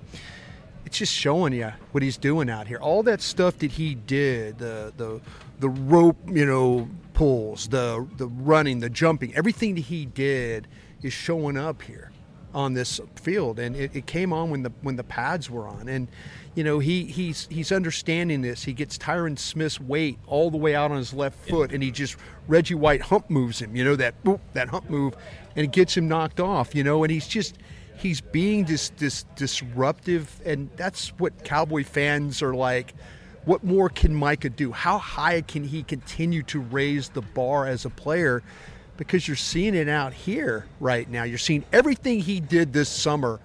[0.84, 2.78] It's just showing you what he's doing out here.
[2.78, 5.20] All that stuff that he did, the the
[5.60, 10.68] the rope, you know, pulls, the the running, the jumping, everything that he did
[11.02, 12.10] is showing up here
[12.54, 15.88] on this field and it, it came on when the when the pads were on.
[15.88, 16.08] And
[16.54, 18.62] you know he he's he's understanding this.
[18.64, 21.90] He gets Tyron Smith's weight all the way out on his left foot and he
[21.90, 25.16] just Reggie White hump moves him you know that boop, that hump move
[25.56, 27.58] and it gets him knocked off you know and he's just
[27.96, 32.94] he's being this this disruptive and that's what cowboy fans are like.
[33.44, 34.72] What more can Micah do?
[34.72, 38.42] How high can he continue to raise the bar as a player
[38.96, 41.24] because you're seeing it out here right now.
[41.24, 43.40] You're seeing everything he did this summer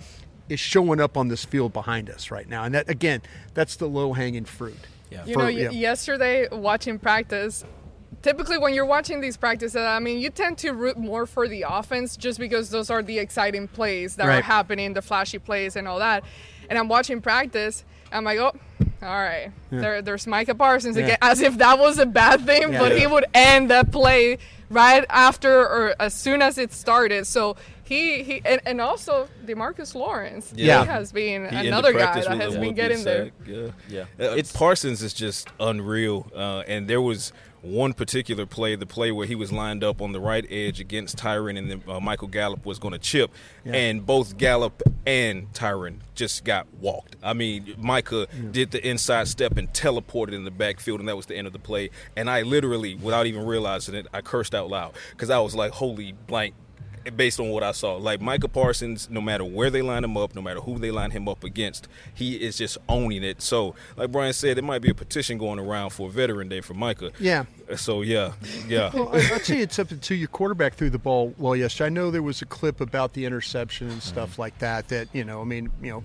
[0.47, 2.63] is showing up on this field behind us right now.
[2.63, 3.21] And that again,
[3.53, 4.77] that's the low hanging fruit.
[5.11, 5.25] Yeah.
[5.25, 7.63] You know, y- yesterday watching practice,
[8.21, 11.65] typically when you're watching these practices, I mean, you tend to root more for the
[11.67, 15.87] offense just because those are the exciting plays that are happening, the flashy plays and
[15.87, 16.23] all that.
[16.69, 18.53] And I'm watching practice, I'm like, oh,
[19.01, 19.79] all right, Yeah.
[19.79, 21.05] there, there's Micah Parsons Yeah.
[21.05, 22.79] again, as if that was a bad thing, Yeah.
[22.79, 24.37] but he would end that play
[24.69, 27.25] right after or as soon as it started.
[27.27, 30.53] So he he and, and also Demarcus Lawrence.
[30.55, 30.81] Yeah.
[30.81, 33.71] he has been He another guy that has been getting pick there.
[33.89, 34.27] Yeah, Yeah.
[34.27, 39.11] Uh, It's- Parsons is just unreal, uh, and there was one particular play, the play
[39.11, 42.27] where he was lined up on the right edge against Tyron, and then uh, Michael
[42.27, 43.31] Gallup was going to chip,
[43.65, 43.73] Yeah.
[43.73, 47.15] and both Gallup and Tyron just got walked.
[47.23, 51.25] I mean, Micah did the inside step and teleported in the backfield, and that was
[51.25, 51.89] the end of the play.
[52.15, 55.71] And I literally, without even realizing it, I cursed out loud because I was like,
[55.73, 56.53] "Holy blank!"
[57.15, 57.95] Based on what I saw.
[57.95, 61.11] Like Micah Parsons, no matter where they line him up, no matter who they line
[61.11, 63.41] him up against, he is just owning it.
[63.41, 66.73] So, like Brian said, there might be a petition going around for Veteran Day for
[66.73, 67.11] Micah.
[67.19, 67.45] Yeah.
[67.75, 68.33] So yeah,
[68.67, 68.89] yeah.
[68.93, 71.85] Well, I- I'd say it's up to your quarterback threw the ball well yesterday.
[71.85, 74.41] I know there was a clip about the interception and stuff mm-hmm.
[74.41, 74.87] like that.
[74.89, 76.03] That you know, I mean, you know,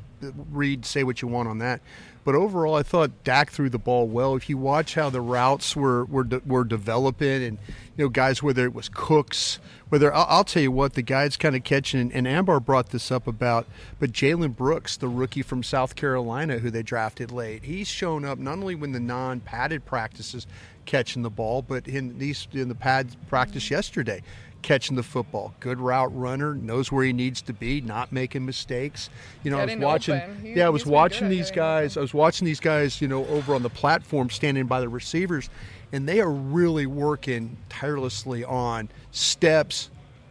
[0.50, 1.80] read say what you want on that,
[2.24, 4.34] but overall, I thought Dak threw the ball well.
[4.34, 7.58] If you watch how the routes were were de- were developing, and
[7.96, 9.58] you know, guys whether it was Cooks,
[9.90, 12.90] whether I'll, I'll tell you what the guys kind of catching, and, and Ambar brought
[12.90, 13.66] this up about,
[14.00, 18.38] but Jalen Brooks, the rookie from South Carolina who they drafted late, he's shown up
[18.38, 20.46] not only when the non-padded practices
[20.86, 24.22] catching the ball, but in these in the pad practice yesterday,
[24.64, 25.54] catching the football.
[25.60, 29.10] Good route runner, knows where he needs to be, not making mistakes.
[29.44, 30.36] You know, Getting I was watching.
[30.42, 31.96] He- yeah, I was watching these getting guys.
[31.96, 33.00] I was watching these guys.
[33.00, 35.50] You know, over on the platform, standing by the receivers,
[35.92, 39.90] and they are really working tirelessly on steps.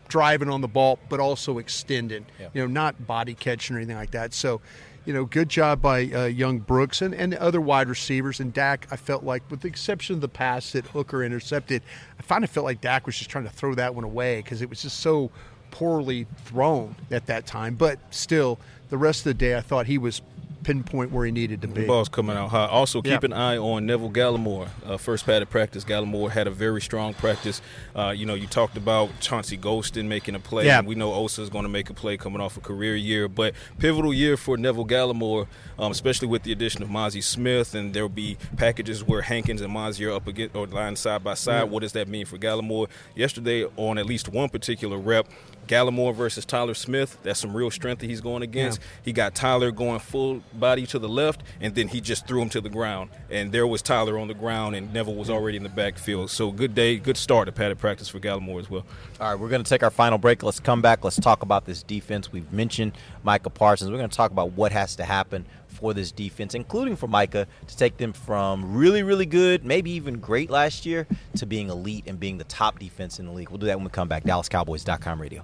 [0.09, 4.11] Driving on the ball, but also extending, you know, not body catching or anything like
[4.11, 4.31] that.
[4.35, 4.61] So,
[5.05, 8.39] you know, good job by uh, young Brooks and, and the other wide receivers.
[8.39, 11.81] And Dak, I felt like, with the exception of the pass that Hooker intercepted,
[12.19, 14.61] I kind of felt like Dak was just trying to throw that one away because
[14.61, 15.29] it was just so
[15.71, 17.75] poorly thrown at that time.
[17.75, 20.21] But still, the rest of the day, I thought he was
[20.63, 21.85] pinpoint where he needed to The be.
[21.85, 22.69] ball's coming out hot.
[22.69, 23.13] Also, Yeah.
[23.15, 24.69] keep an eye on Neville Gallimore.
[24.85, 27.61] Uh, first of practice, Gallimore had a very strong practice.
[27.95, 30.65] Uh, you know, you talked about Chauncey Golston making a play.
[30.65, 30.79] Yeah.
[30.79, 33.27] And we know Osa is going to make a play coming off a career year,
[33.27, 35.47] but pivotal year for Neville Gallimore,
[35.77, 37.75] um, especially with the addition of Mazi Smith.
[37.75, 41.23] And there will be packages where Hankins and Mozzie are up against or lying side
[41.23, 41.57] by side.
[41.59, 41.63] Yeah.
[41.63, 42.87] What does that mean for Gallimore?
[43.15, 45.27] Yesterday, on at least one particular rep,
[45.67, 47.17] Gallimore versus Tyler Smith.
[47.23, 48.79] That's some real strength that he's going against.
[49.03, 52.49] He got Tyler going full body to the left, and then he just threw him
[52.49, 53.09] to the ground.
[53.29, 55.33] And there was Tyler on the ground, and Neville was hmm.
[55.33, 56.29] already in the backfield.
[56.29, 58.85] So good day, good start to padded practice for Gallimore as well.
[59.19, 60.43] All right, we're going to take our final break.
[60.43, 61.03] Let's come back.
[61.03, 62.31] Let's talk about this defense.
[62.31, 63.91] We've mentioned Micah Parsons.
[63.91, 67.47] We're going to talk about what has to happen for this defense, including for Micah,
[67.67, 72.05] to take them from really, really good, maybe even great last year, to being elite
[72.07, 73.49] and being the top defense in the league.
[73.49, 74.23] We'll do that when we come back.
[74.23, 75.43] DallasCowboys.com radio.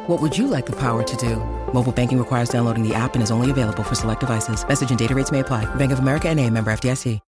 [0.11, 1.37] What would you like the power to do?
[1.71, 4.67] Mobile banking requires downloading the app and is only available for select devices.
[4.67, 5.63] Message and data rates may apply.
[5.75, 7.21] Bank of America and a member FDIC.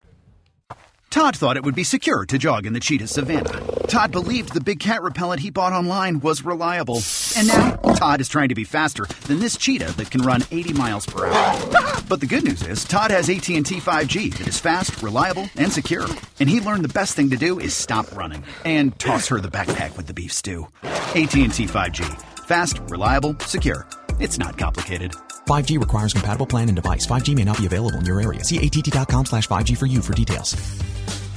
[1.10, 3.62] Todd thought it would be secure to jog in the cheetah savannah.
[3.88, 7.00] Todd believed the big cat repellent he bought online was reliable.
[7.38, 10.74] And now, Todd is trying to be faster than this cheetah that can run 80
[10.74, 11.72] miles per hour.
[12.10, 16.08] But the good news is, Todd has AT&T 5G that is fast, reliable, and secure.
[16.42, 19.48] And he learned the best thing to do is stop running and toss her the
[19.48, 20.68] backpack with the beef stew.
[20.84, 22.33] AT&T 5G.
[22.54, 23.84] Fast, reliable, secure.
[24.20, 25.14] It's not complicated.
[25.48, 27.04] 5G requires compatible plan and device.
[27.08, 28.44] 5G may not be available in your area.
[28.44, 30.56] See att.com slash 5G for you for details.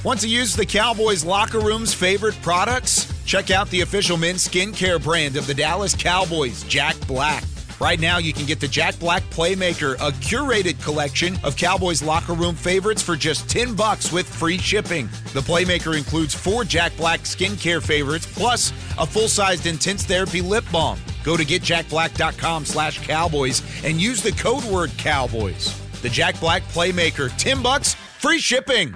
[0.03, 3.11] Want to use the Cowboys locker room's favorite products?
[3.25, 7.43] Check out the official men's skincare brand of the Dallas Cowboys, Jack Black.
[7.79, 12.33] Right now, you can get the Jack Black Playmaker, a curated collection of Cowboys locker
[12.33, 15.07] room favorites for just 10 bucks with free shipping.
[15.33, 20.99] The Playmaker includes four Jack Black skincare favorites plus a full-sized intense therapy lip balm.
[21.23, 25.79] Go to getjackblack.com slash cowboys and use the code word cowboys.
[26.01, 28.95] The Jack Black Playmaker, 10 bucks, free shipping.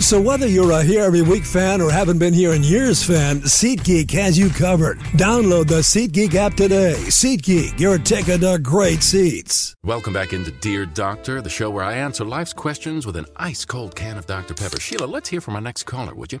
[0.00, 3.40] So whether you're a here every week fan or haven't been here in years fan,
[3.40, 4.98] SeatGeek has you covered.
[5.18, 6.94] Download the SeatGeek app today.
[6.96, 9.74] SeatGeek, your ticket to great seats.
[9.84, 13.64] Welcome back into Dear Doctor, the show where I answer life's questions with an ice
[13.64, 14.54] cold can of Dr.
[14.54, 14.80] Pepper.
[14.80, 16.40] Sheila, let's hear from our next caller, would you?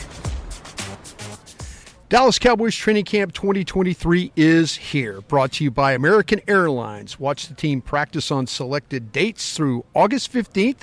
[2.11, 5.21] Dallas Cowboys Training Camp 2023 is here.
[5.21, 7.21] Brought to you by American Airlines.
[7.21, 10.79] Watch the team practice on selected dates through August 15th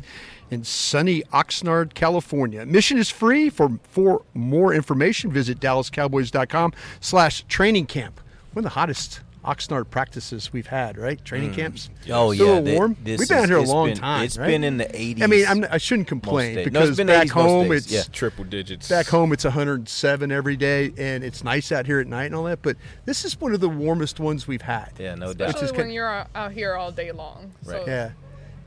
[0.50, 2.64] in sunny Oxnard, California.
[2.64, 3.50] Mission is free.
[3.50, 8.22] For, for more information, visit dallascowboys.com slash training camp.
[8.54, 11.24] One of the hottest Oxnard practices we've had, right?
[11.24, 11.56] Training Mm.
[11.56, 11.88] camps.
[12.10, 12.96] Oh, Still yeah, a little they- warm.
[13.02, 14.24] this We've been out is- here a long been- time.
[14.24, 14.46] it's right?
[14.46, 16.66] been in the 80s I mean, I'm, I shouldn't most complain days.
[16.66, 18.02] No, because it's been back 80s most home days, it's yeah.
[18.12, 18.88] Triple digits.
[18.90, 22.44] Back home, it's 107 every day, and it's nice out here at night and all
[22.44, 22.60] that.
[22.60, 22.76] But
[23.06, 24.90] this is one of the warmest ones we've had.
[24.98, 25.48] Yeah, no doubt.
[25.48, 27.52] is Especially kind- when you're out- out here all day long.
[27.62, 28.10] So, yeah.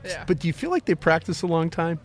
[0.04, 0.24] Yeah.
[0.26, 2.00] But do you feel like they practice a long time?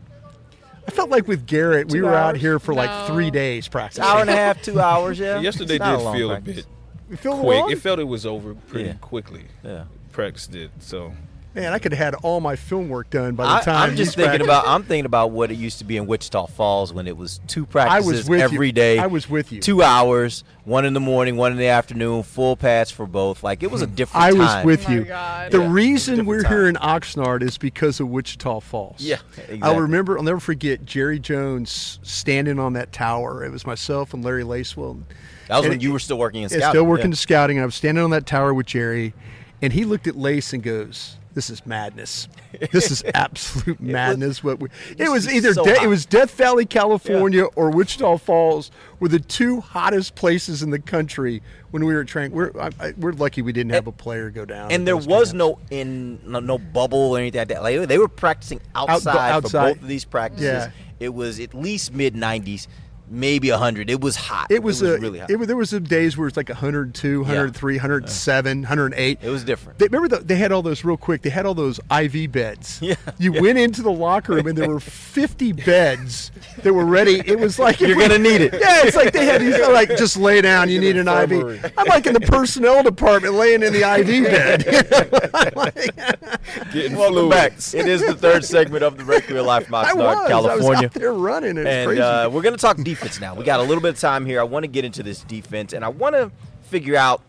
[0.88, 4.04] I felt like with Garrett, we Two were out here for like three days practicing.
[4.06, 5.40] Hour and a half, two hours, yeah.
[5.42, 6.54] Yesterday did a feel practice.
[6.54, 6.66] a bit
[7.10, 7.72] You feel quick.
[7.72, 8.96] It felt it was over pretty Yeah.
[9.02, 9.46] quickly.
[9.64, 9.86] Yeah.
[10.12, 10.72] Practice did.
[10.80, 11.14] So
[11.58, 13.90] Man, I could have had all my film work done by the time.
[13.90, 14.68] I'm just these thinking practice- about.
[14.68, 17.64] I'm thinking about what it used to be in Wichita Falls when it was two
[17.64, 18.74] I practices was with every you.
[18.74, 19.00] day.
[19.00, 19.60] I was with you.
[19.60, 23.42] Two hours, one in the morning, one in the afternoon, full pads for both.
[23.42, 23.96] Like it was a hmm.
[23.96, 24.24] different.
[24.24, 25.06] I was with Oh you.
[25.06, 25.52] God.
[25.52, 26.52] The Yeah, reason we're time.
[26.52, 28.98] here in Oxnard is because of Wichita Falls.
[29.00, 29.60] Yeah, exactly.
[29.64, 30.16] I'll remember.
[30.20, 33.44] I'll never forget Jerry Jones standing on that tower.
[33.44, 35.02] It was myself and Larry Lacewell.
[35.48, 36.70] That was And when you were still working in scouting.
[36.70, 37.12] still working yeah.
[37.14, 37.58] to scouting.
[37.58, 39.14] And I was standing on that tower with Jerry,
[39.62, 42.28] and he looked at Lace and goes, "This is madness.
[42.72, 46.66] This is absolute madness." what we, it was either so De- it was Death Valley,
[46.66, 52.04] California, or Wichita Falls were the two hottest places in the country when we were
[52.04, 52.32] training.
[52.32, 54.72] We're I, I, we're lucky we didn't have a player go down.
[54.72, 55.34] And there was camps.
[55.34, 57.62] no in no, no bubble or anything like that.
[57.62, 59.52] Like they were practicing outside, outside.
[59.52, 60.46] for both of these practices.
[60.46, 60.72] Yeah.
[61.00, 62.68] It was at least mid 90s,
[63.10, 63.90] maybe 100.
[63.90, 64.48] It was hot.
[64.50, 65.30] It was, a, really hot.
[65.30, 69.20] It, there was some days where it's like 102, 103, 107, 108.
[69.22, 69.80] It was different.
[69.80, 71.22] They, remember the, they had all those real quick.
[71.22, 72.82] They had all those IV beds.
[72.88, 72.96] Yeah.
[73.18, 76.32] You went into the locker room and there were 50 beds
[76.64, 77.22] that were ready.
[77.26, 78.54] It was like You're gonna need it.
[78.54, 80.70] Yeah, it's like they had these like just lay down.
[80.70, 81.58] You need an infirmary.
[81.58, 81.74] IV.
[81.78, 84.64] I'm like in the personnel department laying in the IV bed.
[86.72, 87.32] getting Welcome fluid.
[87.32, 87.52] back.
[87.74, 90.18] It is the third segment of the Break Real Life from I was.
[90.18, 90.70] Oxnard, I California.
[90.70, 91.58] was out there running.
[91.58, 92.02] It and crazy.
[92.02, 93.36] uh, we're going to talk defense now.
[93.36, 94.40] We got a little bit of time here.
[94.40, 96.32] I want to get into this defense, and I want to
[96.64, 97.22] figure out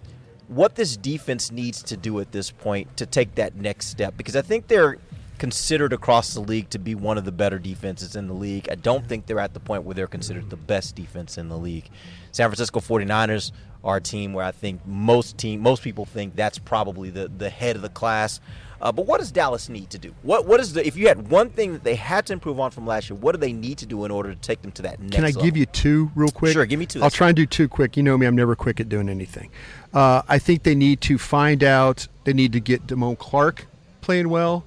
[0.48, 4.34] what this defense needs to do at this point to take that next step because
[4.34, 4.98] I think they're
[5.38, 8.68] considered across the league to be one of the better defenses in the league.
[8.70, 11.56] I don't think they're at the point where they're considered the best defense in the
[11.56, 11.88] league.
[12.32, 13.52] San Francisco 49ers
[13.84, 17.50] are a team where I think most team most people think that's probably the the
[17.50, 18.40] head of the class.
[18.80, 20.14] Uh, but what does Dallas need to do?
[20.22, 22.70] What what is the if you had one thing that they had to improve on
[22.70, 24.82] from last year, what do they need to do in order to take them to
[24.82, 25.42] that next Can I level?
[25.42, 26.52] give you two real quick?
[26.52, 27.02] Sure, give me two.
[27.02, 27.96] I'll try and do two quick.
[27.96, 29.50] You know me, I'm never quick at doing anything.
[29.92, 33.66] Uh, I think they need to find out, they need to get Damone Clark
[34.00, 34.64] playing well,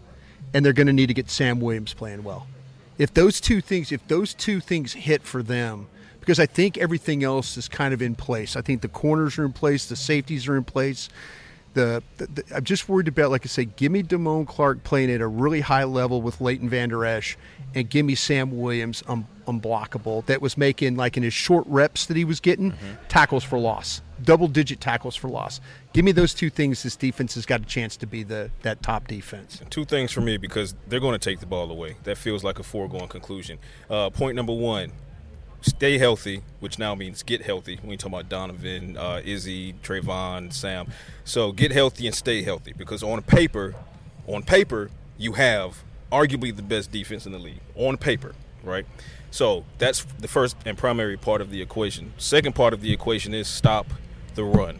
[0.53, 2.47] and they're going to need to get Sam Williams playing well.
[2.97, 5.87] If those two things, if those two things hit for them,
[6.19, 8.55] because I think everything else is kind of in place.
[8.55, 11.09] I think the corners are in place, the safeties are in place.
[11.73, 15.11] The, the, the I'm just worried about, like I say, give me Damone Clark playing
[15.11, 17.37] at a really high level with Leighton Vander Esch,
[17.73, 22.05] and give me Sam Williams un, unblockable that was making like in his short reps
[22.05, 22.73] that he was getting
[23.07, 25.61] tackles for loss, double digit tackles for loss.
[25.93, 26.83] Give me those two things.
[26.83, 29.61] This defense has got a chance to be the that top defense.
[29.69, 31.95] Two things for me because they're going to take the ball away.
[32.03, 33.59] That feels like a foregone conclusion.
[33.89, 34.91] Uh, point number one
[35.61, 37.77] stay healthy, which now means get healthy.
[37.81, 40.87] When you talk about Donovan, uh, Izzy, Trevon, Sam.
[41.23, 43.75] So get healthy and stay healthy because on paper,
[44.27, 47.61] on paper, you have arguably the best defense in the league.
[47.75, 48.33] On paper,
[48.63, 48.85] right?
[49.29, 52.13] So that's the first and primary part of the equation.
[52.17, 53.87] Second part of the equation is stop
[54.35, 54.79] the run.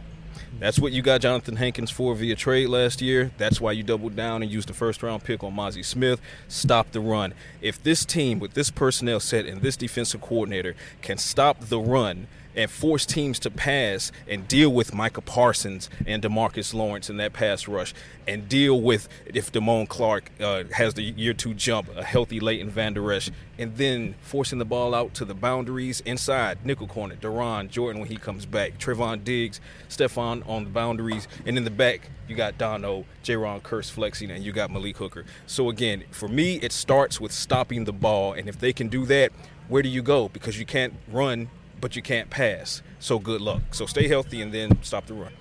[0.62, 3.32] That's what you got Johnathan Hankins for via trade last year.
[3.40, 6.22] That's why you doubled down and used the first round pick on Mazi Smith.
[6.48, 7.34] Stop the run.
[7.62, 12.28] If this team with this personnel set and this defensive coordinator can stop the run
[12.56, 17.34] and force teams to pass and deal with Micah Parsons and Demarcus Lawrence in that
[17.34, 17.94] pass rush
[18.28, 22.70] and deal with if Damone Clark uh, has the year two jump, a healthy Leighton
[22.70, 27.70] Vander Esch, and then forcing the ball out to the boundaries inside, nickel corner, DaRon,
[27.70, 32.10] Jourdan when he comes back, Trevon Diggs, Stephon on the boundaries, and in the back,
[32.28, 35.26] you got Dono, Jayron Kearse flexing, and you got Malik Hooker.
[35.46, 39.06] So again, for me, it starts with stopping the ball, and if they can do
[39.08, 39.32] that,
[39.68, 40.30] where do you go?
[40.30, 41.50] Because you can't run
[41.82, 42.82] but you can't pass.
[43.00, 43.62] So good luck.
[43.72, 45.34] So stay healthy and then stop the run.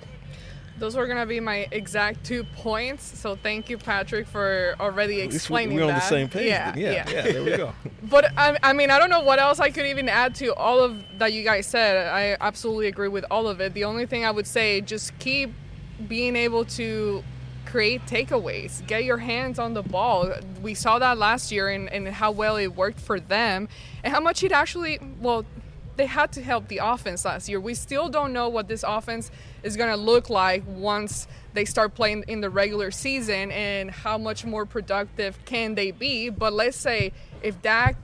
[0.78, 3.04] Those were gonna be my exact two points.
[3.18, 6.48] So thank you, Patrik, for already At least we- explaining we're on the same page
[6.48, 6.80] Yeah, then.
[6.82, 7.72] Yeah, yeah, there we go.
[8.02, 10.80] But I, I mean, I don't know what else I could even add to all
[10.80, 12.06] of that you guys said.
[12.08, 13.74] I absolutely agree with all of it.
[13.74, 15.52] The only thing I would say, just keep
[16.08, 17.22] being able to
[17.66, 18.84] create takeaways.
[18.86, 20.32] Get your hands on the ball.
[20.62, 23.68] We saw that last year and, and how well it worked for them
[24.02, 25.44] and how much it actually, well,
[26.00, 27.60] they had to help the offense last year.
[27.60, 29.30] We still don't know what this offense
[29.62, 34.16] is going to look like once they start playing in the regular season and how
[34.16, 36.30] much more productive can they be.
[36.30, 37.96] But let's say if Dak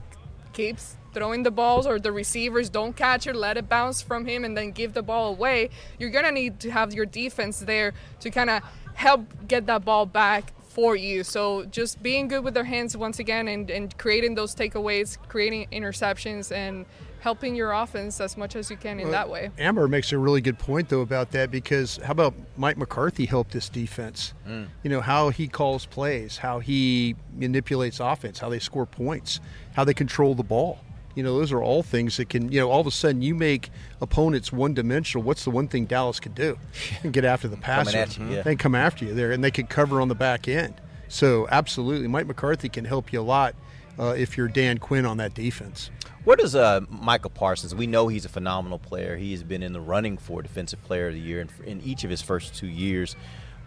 [0.53, 4.45] keeps throwing the balls or the receivers don't catch it, let it bounce from him
[4.45, 7.95] and then give the ball away, you're going to need to have your defense there
[8.19, 8.61] to kind of
[8.93, 11.23] help get that ball back for you.
[11.23, 15.65] So just being good with their hands once again and, and creating those takeaways, creating
[15.71, 16.85] interceptions and
[17.19, 19.51] helping your offense as much as you can in Well, that way.
[19.57, 23.51] Ambar makes a really good point though about that because how about Mike McCarthy helped
[23.51, 24.33] this defense?
[24.47, 24.67] Mm.
[24.83, 29.39] You know how he calls plays, how he manipulates offense, how they score points,
[29.73, 30.79] how they control the ball.
[31.15, 33.33] You know, those are all things that can, you know, all of a sudden you
[33.33, 35.23] make opponents one dimensional.
[35.23, 36.59] What's the one thing Dallas could do?
[37.01, 37.97] And get after the passer.
[37.97, 38.43] at you, yeah.
[38.43, 40.75] They come after you there and they could cover on the back end.
[41.07, 43.55] So absolutely, Mike McCarthy can help you a lot
[43.99, 45.89] uh, if you're Dan Quinn on that defense.
[46.23, 47.73] Where does uh, Michael Parsons?
[47.73, 49.15] We know he's a phenomenal player.
[49.15, 52.03] He has been in the running for Defensive Player of the Year in, in each
[52.03, 53.15] of his first two years.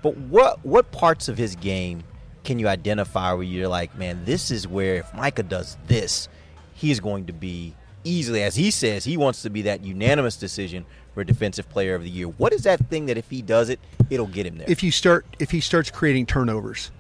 [0.03, 2.03] But what what parts of his game
[2.45, 6.28] can you identify where you're like, man, this is where if Micah does this,
[6.74, 7.74] he is going to be
[8.05, 12.03] easily, as he says, he wants to be that unanimous decision for Defensive Player of
[12.03, 12.28] the Year.
[12.28, 13.78] What is that thing that if he does it,
[14.09, 14.70] it'll get him there?
[14.70, 16.91] if you start if he starts creating turnovers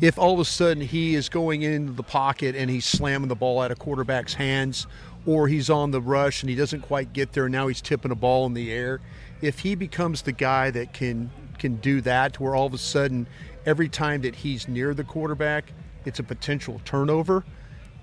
[0.00, 3.34] if all of a sudden he is going into the pocket and he's slamming the
[3.34, 4.86] ball out of quarterback's hands
[5.26, 8.10] or he's on the rush and he doesn't quite get there and now he's tipping
[8.10, 9.00] a ball in the air
[9.42, 13.26] if he becomes the guy that can can do that where all of a sudden
[13.66, 15.72] every time that he's near the quarterback
[16.06, 17.44] it's a potential turnover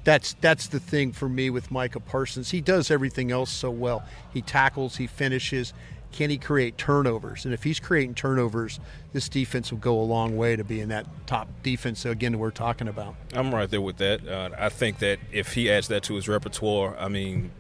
[0.08, 2.52] that's that's the thing for me with Micah Parsons.
[2.52, 4.06] He does everything else so well.
[4.32, 5.74] He tackles, he finishes.
[6.18, 7.45] Can he create turnovers?
[7.45, 8.80] And if he's creating turnovers,
[9.13, 12.88] this defense will go a long way to being that top defense again we're talking
[12.88, 13.13] about.
[13.34, 14.28] I'm right there with that.
[14.28, 17.51] Uh, I think that if he adds that to his repertoire, I mean,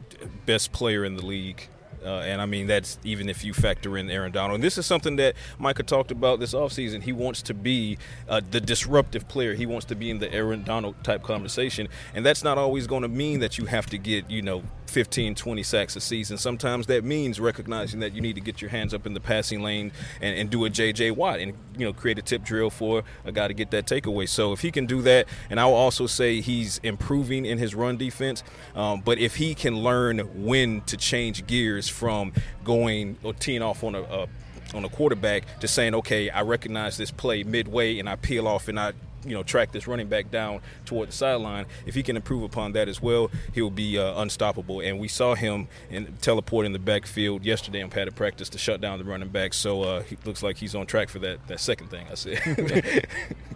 [0.47, 1.67] best player in the league.
[2.03, 4.55] Uh, and I mean, that's even if you factor in Aaron Donald.
[4.55, 7.01] And this is something that Micah talked about this offseason.
[7.01, 7.97] He wants to be
[8.29, 9.53] uh, the disruptive player.
[9.53, 11.87] He wants to be in the Aaron Donald type conversation.
[12.13, 15.35] And that's not always going to mean that you have to get, you know, 15,
[15.35, 16.37] 20 sacks a season.
[16.37, 19.61] Sometimes that means recognizing that you need to get your hands up in the passing
[19.61, 19.91] lane
[20.21, 21.11] and, and do a J.J.
[21.11, 24.27] Watt and, you know, create a tip drill for a guy to get that takeaway.
[24.27, 27.75] So if he can do that, and I will also say he's improving in his
[27.75, 28.43] run defense,
[28.75, 32.33] um, but if he can learn when to change gears from
[32.63, 34.27] going or teeing off on a, a
[34.73, 38.67] on a quarterback to saying, okay, I recognize this play midway and I peel off
[38.67, 38.93] and I
[39.25, 41.65] you know track this running back down toward the sideline.
[41.85, 44.79] If he can improve upon that as well, he'll be uh, unstoppable.
[44.79, 48.81] And we saw him in teleport in the backfield yesterday in padded practice to shut
[48.81, 49.53] down the running back.
[49.53, 53.07] So uh, he looks like he's on track for that that second thing I said.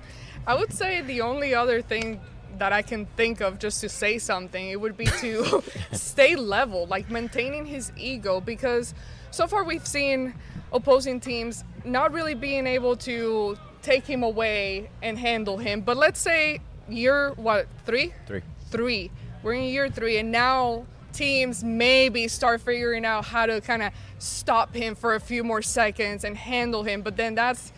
[0.48, 2.20] I would say the only other thing
[2.58, 6.86] that I can think of just to say something, it would be to stay level,
[6.88, 8.94] like maintaining his ego, because
[9.32, 10.34] so far we've seen
[10.74, 15.82] opposing teams not really being able to take him away and handle him.
[15.82, 18.14] But let's say year what three?
[18.28, 18.44] Three.
[18.70, 19.12] Three.
[19.44, 23.92] We're in year three, and now teams maybe start figuring out how to kind of
[24.20, 27.02] stop him for a few more seconds and handle him.
[27.02, 27.74] But then that's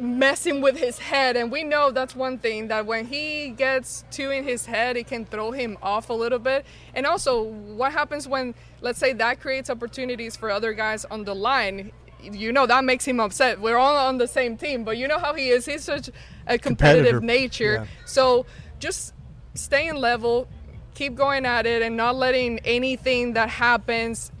[0.00, 4.30] messing with his head and we know that's one thing that when he gets too
[4.30, 6.64] in his head it can throw him off a little bit.
[6.94, 11.34] And also what happens when let's say that creates opportunities for other guys on the
[11.34, 11.92] line?
[12.22, 13.60] You know that makes him upset.
[13.60, 15.66] We're all on the same team but you know how he is.
[15.66, 16.10] He's such
[16.46, 17.20] a competitive Competitor.
[17.20, 17.72] nature.
[17.74, 17.86] Yeah.
[18.04, 18.46] so
[18.78, 19.14] just
[19.54, 20.48] staying level
[20.94, 24.32] keep going at it and not letting anything that happens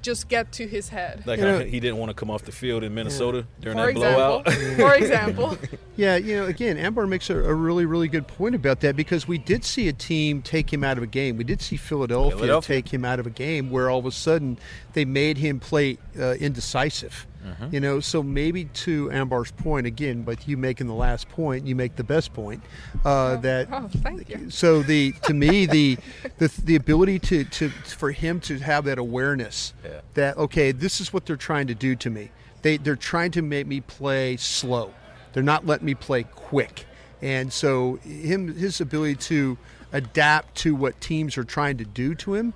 [0.00, 2.52] just get to his head like You know- he didn't want to come off the
[2.52, 4.46] field in Minnesota during For that blowout.
[4.46, 4.76] example.
[4.88, 5.58] For example.
[5.94, 9.28] Yeah, you know, again, Ambar makes a, a really, really good point about that because
[9.28, 11.36] we did see a team take him out of a game.
[11.36, 12.76] We did see Philadelphia, Philadelphia.
[12.76, 14.58] take him out of a game where all of a sudden
[14.94, 17.26] they made him play uh, indecisive.
[17.44, 17.72] Mhm.
[17.72, 21.74] You know, so maybe to Ambar's point again, but you making the last point, you
[21.74, 22.62] make the best point.
[23.04, 24.48] Uh, that oh, thank you.
[24.50, 25.98] so the to me the
[26.38, 30.00] the the ability to to for him to have that awareness Yeah.
[30.14, 32.30] that okay this is what they're trying to do to me
[32.62, 34.92] they they're trying to make me play slow
[35.32, 36.84] they're not letting me play quick
[37.20, 39.58] and so him his ability to
[39.92, 42.54] adapt to what teams are trying to do to him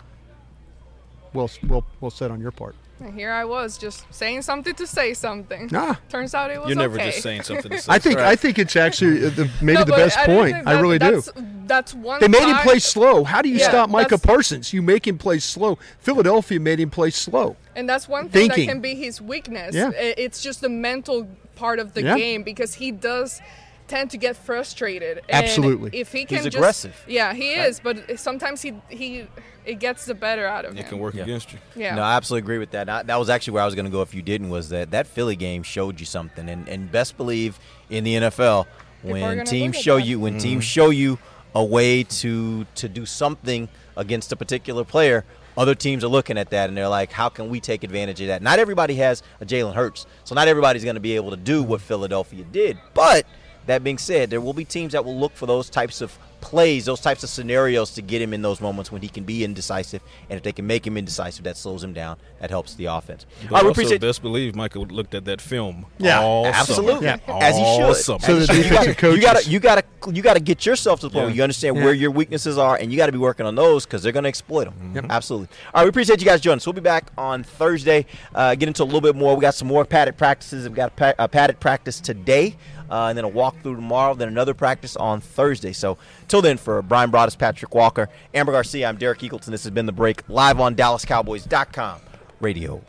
[1.33, 4.87] well well well said on your part And here I was just saying something to
[4.87, 5.69] say something.
[5.75, 6.01] Ah.
[6.09, 7.11] Turns out it was You're never okay.
[7.11, 7.93] just saying something to say.
[7.93, 10.55] I think I think it's actually uh, the, maybe No, the best I point.
[10.55, 11.11] think I that- really do.
[11.21, 11.33] that's,
[11.67, 12.21] That's one.
[12.21, 13.25] They made him play slow.
[13.25, 14.73] How do you Yeah, stop Micah Parsons?
[14.73, 15.79] You make him play slow.
[15.99, 17.57] Philadelphia made him play slow.
[17.75, 18.67] And that's one thing Thinking.
[18.67, 19.75] that can be his weakness.
[19.75, 19.91] Yeah.
[19.95, 22.17] It's just the mental part of the Yeah.
[22.17, 23.41] game because he does
[23.89, 25.19] tend to get frustrated.
[25.29, 25.91] And Absolutely.
[25.99, 27.05] If he He's can just, aggressive.
[27.07, 27.69] Yeah, he Right.
[27.69, 29.27] is, but sometimes he he
[29.65, 30.79] it gets the better out of him.
[30.79, 31.59] It can work against you.
[31.75, 31.95] Yeah.
[31.97, 32.89] No, I absolutely agree with that.
[32.89, 34.49] I, that was actually where I was going to go if you didn't.
[34.51, 36.49] Was that that Philly game showed you something?
[36.49, 37.59] And, and best believe
[37.91, 38.67] in the NFL
[39.03, 40.07] when teams show that.
[40.07, 40.41] you when Mm-hmm.
[40.43, 41.19] teams show you
[41.55, 45.25] a way to to do something against a particular player.
[45.59, 48.27] Other teams are looking at that and they're like, how can we take advantage of
[48.27, 48.43] that?
[48.43, 51.63] Not everybody has a Jalen Hurts, so not everybody's going to be able to do
[51.63, 52.77] what Philadelphia did.
[52.93, 53.25] But
[53.67, 56.85] that being said, there will be teams that will look for those types of plays,
[56.85, 60.01] those types of scenarios to get him in those moments when he can be indecisive.
[60.31, 62.19] And if they can make him indecisive, that slows him down.
[62.41, 63.27] That helps the offense.
[63.43, 65.87] But All right, we also, appreciate best believe Michael looked at that film.
[65.99, 67.43] Yeah, all absolutely, summer.
[67.43, 67.97] as he should.
[67.97, 68.19] summer.
[68.23, 68.65] As he should.
[68.67, 71.27] you gotta, you gotta, you gotta, you gotta get yourself to the point Yeah.
[71.29, 71.85] where you understand Yeah.
[71.85, 74.25] where your weaknesses are, and you got to be working on those because they're going
[74.25, 75.07] to exploit them.
[75.11, 75.49] Absolutely.
[75.75, 76.67] All right, we appreciate you guys joining us.
[76.67, 78.07] We'll be back on Thursday.
[78.35, 79.35] Uh, get into a little bit more.
[79.35, 80.69] We got some more padded practices.
[80.69, 82.55] We've got a, pa- a padded practice today,
[82.91, 84.15] uh, and then a walkthrough tomorrow.
[84.15, 85.73] Then another practice on Thursday.
[85.73, 89.47] So till then, for Bryan Broaddus, Patrik Walker, Ambar Garcia, I'm Derek Eagleton.
[89.47, 92.01] This has been the break live on DallasCowboys.com
[92.41, 92.83] radio.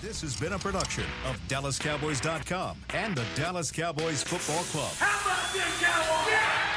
[0.00, 4.92] This has been a production of DallasCowboys.com and the Dallas Cowboys Football Club.
[4.98, 6.71] How about this, Cowboys?